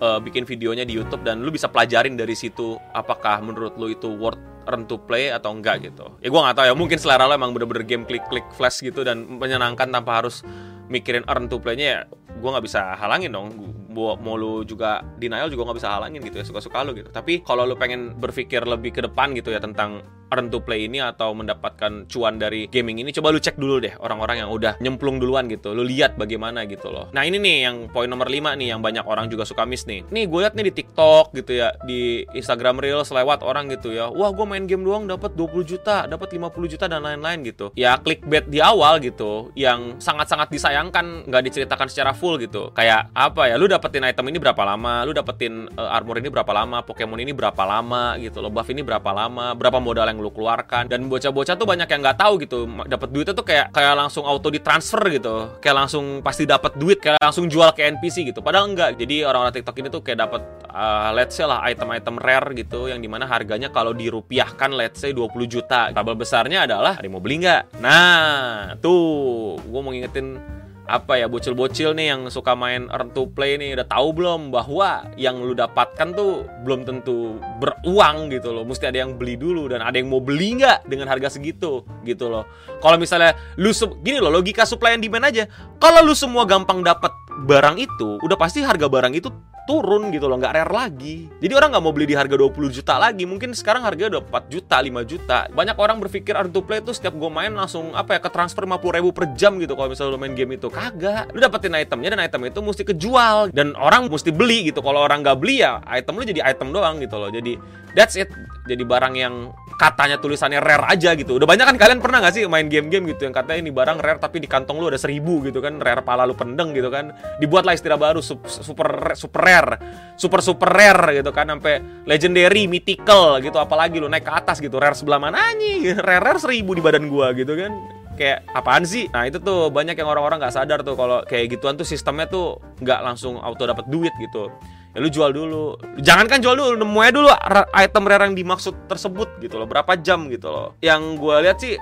uh, 0.00 0.18
bikin 0.18 0.48
videonya 0.48 0.82
di 0.88 0.96
YouTube 0.96 1.22
dan 1.22 1.44
lu 1.44 1.52
bisa 1.54 1.70
pelajarin 1.70 2.18
dari 2.18 2.34
situ 2.34 2.80
apakah 2.96 3.38
menurut 3.44 3.76
lu 3.78 3.92
itu 3.92 4.10
worth 4.10 4.40
earn 4.64 4.88
to 4.88 4.96
play 4.96 5.28
atau 5.28 5.52
enggak 5.52 5.84
gitu. 5.84 6.08
Ya 6.24 6.32
gue 6.32 6.40
nggak 6.40 6.56
tahu 6.56 6.66
ya, 6.72 6.74
mungkin 6.74 6.96
selera 6.96 7.28
lo 7.28 7.36
emang 7.36 7.52
bener-bener 7.52 7.84
game 7.84 8.08
klik-klik 8.08 8.48
flash 8.56 8.80
gitu 8.80 9.04
dan 9.04 9.28
menyenangkan 9.28 9.92
tanpa 9.92 10.24
harus 10.24 10.40
mikirin 10.88 11.24
earn 11.28 11.48
to 11.48 11.60
play-nya 11.60 11.86
ya 11.86 12.00
gue 12.34 12.48
nggak 12.50 12.64
bisa 12.66 12.92
halangin 13.00 13.32
dong 13.32 13.48
mau 13.94 14.34
lu 14.34 14.66
juga 14.66 15.00
denial 15.16 15.48
juga 15.48 15.70
nggak 15.70 15.78
bisa 15.78 15.90
halangin 15.94 16.20
gitu 16.20 16.36
ya 16.42 16.44
suka-suka 16.44 16.82
lu 16.82 16.92
gitu. 16.98 17.08
Tapi 17.14 17.46
kalau 17.46 17.62
lu 17.64 17.78
pengen 17.78 18.18
berpikir 18.18 18.66
lebih 18.66 18.90
ke 18.90 19.00
depan 19.06 19.32
gitu 19.38 19.54
ya 19.54 19.62
tentang 19.62 20.02
earn 20.34 20.50
to 20.50 20.58
play 20.58 20.90
ini 20.90 20.98
atau 20.98 21.30
mendapatkan 21.30 22.10
cuan 22.10 22.42
dari 22.42 22.66
gaming 22.66 22.98
ini 22.98 23.14
coba 23.14 23.30
lu 23.30 23.38
cek 23.38 23.54
dulu 23.54 23.78
deh 23.78 23.94
orang-orang 24.02 24.42
yang 24.42 24.50
udah 24.50 24.74
nyemplung 24.82 25.22
duluan 25.22 25.46
gitu. 25.46 25.70
Lu 25.70 25.86
lihat 25.86 26.18
bagaimana 26.18 26.66
gitu 26.66 26.90
loh. 26.90 27.06
Nah 27.14 27.22
ini 27.22 27.38
nih 27.38 27.70
yang 27.70 27.76
poin 27.94 28.10
nomor 28.10 28.26
5 28.26 28.58
nih 28.58 28.74
yang 28.74 28.82
banyak 28.82 29.06
orang 29.06 29.30
juga 29.30 29.46
suka 29.46 29.62
miss 29.62 29.86
nih. 29.86 30.02
Nih 30.10 30.26
gue 30.26 30.40
liat 30.42 30.58
nih 30.58 30.72
di 30.72 30.74
TikTok 30.82 31.38
gitu 31.38 31.52
ya 31.54 31.78
di 31.86 32.26
Instagram 32.34 32.82
Reels 32.82 33.14
lewat 33.14 33.46
orang 33.46 33.70
gitu 33.70 33.94
ya. 33.94 34.10
Wah 34.10 34.34
gue 34.34 34.42
main 34.42 34.66
game 34.66 34.82
doang 34.82 35.06
dapat 35.06 35.38
20 35.38 35.70
juta 35.70 36.10
dapat 36.10 36.34
50 36.34 36.72
juta 36.72 36.84
dan 36.90 37.06
lain-lain 37.06 37.46
gitu. 37.46 37.70
Ya 37.78 37.94
clickbait 38.02 38.50
di 38.50 38.58
awal 38.58 38.98
gitu 39.04 39.54
yang 39.54 40.02
sangat-sangat 40.02 40.50
disayangkan 40.50 41.30
nggak 41.30 41.42
diceritakan 41.46 41.86
secara 41.86 42.10
full 42.10 42.42
gitu. 42.42 42.74
Kayak 42.74 43.14
apa 43.14 43.52
ya 43.52 43.54
lu 43.54 43.70
dapetin 43.84 44.08
item 44.08 44.32
ini 44.32 44.40
berapa 44.40 44.62
lama? 44.64 45.04
Lu 45.04 45.12
dapetin 45.12 45.68
uh, 45.76 45.92
armor 45.92 46.16
ini 46.16 46.32
berapa 46.32 46.48
lama? 46.56 46.80
Pokemon 46.80 47.20
ini 47.20 47.36
berapa 47.36 47.60
lama? 47.68 48.16
Gitu 48.16 48.40
loh. 48.40 48.48
Buff 48.48 48.72
ini 48.72 48.80
berapa 48.80 49.12
lama? 49.12 49.52
Berapa 49.52 49.76
modal 49.76 50.08
yang 50.08 50.24
lu 50.24 50.32
keluarkan? 50.32 50.88
Dan 50.88 51.12
bocah-bocah 51.12 51.52
tuh 51.60 51.68
banyak 51.68 51.84
yang 51.84 52.00
nggak 52.00 52.16
tahu 52.16 52.40
gitu. 52.40 52.64
Dapat 52.88 53.08
duitnya 53.12 53.36
tuh 53.36 53.44
kayak 53.44 53.76
kayak 53.76 53.92
langsung 53.92 54.24
auto 54.24 54.48
ditransfer 54.48 55.04
gitu. 55.12 55.60
Kayak 55.60 55.84
langsung 55.84 56.24
pasti 56.24 56.48
dapat 56.48 56.80
duit 56.80 56.96
kayak 57.04 57.20
langsung 57.20 57.44
jual 57.52 57.68
ke 57.76 57.84
NPC 57.84 58.24
gitu. 58.32 58.40
Padahal 58.40 58.72
enggak 58.72 58.96
jadi 58.96 59.28
orang-orang 59.28 59.52
TikTok 59.60 59.76
ini 59.84 59.88
tuh 59.92 60.00
kayak 60.00 60.24
dapat 60.24 60.40
uh, 60.72 61.12
let's 61.12 61.36
say 61.36 61.44
lah 61.44 61.60
item-item 61.68 62.16
rare 62.16 62.56
gitu 62.56 62.88
yang 62.88 63.04
di 63.04 63.10
mana 63.12 63.28
harganya 63.28 63.68
kalau 63.68 63.92
dirupiahkan 63.92 64.72
let's 64.72 65.04
say 65.04 65.12
20 65.12 65.28
juta. 65.44 65.92
Kabel 65.92 66.16
besarnya 66.16 66.64
adalah 66.64 66.96
ada 66.96 67.08
mau 67.12 67.20
beli 67.20 67.44
nggak? 67.44 67.84
Nah 67.84 68.80
tuh. 68.80 69.60
Gue 69.60 69.80
mau 69.84 69.92
ngingetin 69.92 70.40
apa 70.84 71.16
ya 71.16 71.26
bocil-bocil 71.32 71.96
nih 71.96 72.12
yang 72.12 72.28
suka 72.28 72.52
main 72.52 72.92
earn 72.92 73.08
to 73.16 73.24
play 73.32 73.56
nih 73.56 73.72
udah 73.72 73.88
tahu 73.88 74.12
belum 74.12 74.52
bahwa 74.52 75.08
yang 75.16 75.40
lu 75.40 75.56
dapatkan 75.56 76.12
tuh 76.12 76.44
belum 76.60 76.84
tentu 76.84 77.40
beruang 77.56 78.28
gitu 78.28 78.52
loh. 78.52 78.68
Mesti 78.68 78.92
ada 78.92 79.00
yang 79.04 79.16
beli 79.16 79.40
dulu 79.40 79.72
dan 79.72 79.80
ada 79.80 79.96
yang 79.96 80.12
mau 80.12 80.20
beli 80.20 80.60
nggak 80.60 80.84
dengan 80.84 81.08
harga 81.08 81.40
segitu 81.40 81.84
gitu 82.04 82.28
loh. 82.28 82.44
Kalau 82.84 83.00
misalnya 83.00 83.32
lu 83.56 83.72
gini 84.04 84.20
loh 84.20 84.28
logika 84.28 84.68
supply 84.68 84.92
and 84.92 85.02
demand 85.04 85.24
aja. 85.24 85.48
Kalau 85.80 86.04
lu 86.04 86.12
semua 86.12 86.44
gampang 86.44 86.84
dapat 86.84 87.12
barang 87.42 87.76
itu 87.82 88.22
udah 88.22 88.38
pasti 88.38 88.62
harga 88.62 88.86
barang 88.86 89.12
itu 89.18 89.28
turun 89.64 90.12
gitu 90.12 90.28
loh, 90.28 90.36
nggak 90.36 90.54
rare 90.54 90.72
lagi. 90.72 91.24
Jadi 91.40 91.52
orang 91.56 91.72
nggak 91.72 91.84
mau 91.84 91.92
beli 91.96 92.12
di 92.12 92.16
harga 92.16 92.36
20 92.36 92.68
juta 92.68 93.00
lagi. 93.00 93.24
Mungkin 93.24 93.56
sekarang 93.56 93.80
harganya 93.80 94.20
udah 94.20 94.44
4 94.44 94.52
juta, 94.52 94.76
5 94.76 95.00
juta. 95.08 95.38
Banyak 95.48 95.76
orang 95.80 95.96
berpikir 96.04 96.36
earn 96.36 96.52
to 96.52 96.60
play 96.60 96.84
itu 96.84 96.92
setiap 96.92 97.16
gue 97.16 97.30
main 97.32 97.48
langsung 97.48 97.96
apa 97.96 98.16
ya 98.16 98.20
ke 98.20 98.28
transfer 98.28 98.68
50 98.68 99.00
ribu 99.00 99.10
per 99.16 99.32
jam 99.32 99.56
gitu 99.56 99.72
kalau 99.72 99.88
misalnya 99.88 100.12
lo 100.12 100.20
main 100.20 100.36
game 100.36 100.60
itu. 100.60 100.68
Kagak. 100.68 101.32
Lu 101.32 101.40
dapetin 101.40 101.72
itemnya 101.80 102.12
dan 102.12 102.20
item 102.28 102.44
itu 102.44 102.60
mesti 102.60 102.82
kejual 102.84 103.56
dan 103.56 103.72
orang 103.80 104.06
mesti 104.12 104.28
beli 104.28 104.68
gitu. 104.68 104.84
Kalau 104.84 105.00
orang 105.00 105.24
nggak 105.24 105.40
beli 105.40 105.64
ya 105.64 105.80
item 105.88 106.20
lu 106.20 106.24
jadi 106.28 106.44
item 106.44 106.68
doang 106.68 107.00
gitu 107.00 107.16
loh. 107.16 107.32
Jadi 107.32 107.56
that's 107.96 108.20
it. 108.20 108.28
Jadi 108.68 108.84
barang 108.84 109.16
yang 109.16 109.52
katanya 109.80 110.20
tulisannya 110.20 110.60
rare 110.60 110.86
aja 110.92 111.16
gitu. 111.16 111.40
Udah 111.40 111.48
banyak 111.48 111.66
kan 111.66 111.76
kalian 111.76 112.00
pernah 112.00 112.22
gak 112.22 112.38
sih 112.38 112.46
main 112.46 112.70
game-game 112.70 113.10
gitu 113.10 113.26
yang 113.26 113.34
katanya 113.34 113.66
ini 113.66 113.72
barang 113.74 113.98
rare 113.98 114.22
tapi 114.22 114.38
di 114.40 114.48
kantong 114.48 114.78
lu 114.78 114.86
ada 114.88 114.96
seribu 114.96 115.42
gitu 115.44 115.58
kan 115.58 115.82
rare 115.82 116.00
pala 116.00 116.24
lu 116.24 116.36
pendeng 116.36 116.72
gitu 116.76 116.88
kan. 116.88 117.12
Dibuatlah 117.42 117.74
istilah 117.74 117.98
baru 117.98 118.22
super 118.22 119.14
super 119.18 119.40
rare, 119.40 119.74
super 120.14 120.38
super 120.38 120.70
rare 120.70 121.18
gitu 121.18 121.34
kan 121.34 121.50
sampai 121.50 122.04
legendary, 122.06 122.70
mythical 122.70 123.42
gitu 123.42 123.58
apalagi 123.58 123.98
lu 123.98 124.06
naik 124.06 124.22
ke 124.22 124.32
atas 124.32 124.62
gitu 124.62 124.78
rare 124.78 124.94
sebelah 124.94 125.18
mana 125.18 125.52
nih 125.58 125.98
rare 125.98 126.22
rare 126.22 126.38
seribu 126.38 126.78
di 126.78 126.82
badan 126.84 127.10
gua 127.10 127.34
gitu 127.34 127.58
kan. 127.58 127.74
Kayak 128.14 128.46
apaan 128.54 128.86
sih? 128.86 129.10
Nah 129.10 129.26
itu 129.26 129.42
tuh 129.42 129.74
banyak 129.74 129.98
yang 129.98 130.06
orang-orang 130.06 130.38
nggak 130.38 130.54
sadar 130.54 130.86
tuh 130.86 130.94
kalau 130.94 131.26
kayak 131.26 131.58
gituan 131.58 131.74
tuh 131.74 131.82
sistemnya 131.82 132.30
tuh 132.30 132.62
nggak 132.78 133.02
langsung 133.02 133.42
auto 133.42 133.66
dapat 133.66 133.90
duit 133.90 134.14
gitu. 134.22 134.54
Ya 134.94 135.02
lu 135.02 135.10
jual 135.10 135.34
dulu. 135.34 135.74
Jangan 135.98 136.30
kan 136.30 136.38
jual 136.38 136.54
dulu 136.54 136.78
nemunya 136.78 137.10
dulu 137.10 137.26
item 137.74 138.06
rare 138.06 138.30
yang 138.30 138.38
dimaksud 138.38 138.86
tersebut 138.86 139.42
gitu 139.42 139.58
loh. 139.58 139.66
Berapa 139.66 139.98
jam 139.98 140.30
gitu 140.30 140.46
loh. 140.46 140.78
Yang 140.78 141.18
gue 141.18 141.36
lihat 141.42 141.58
sih 141.58 141.74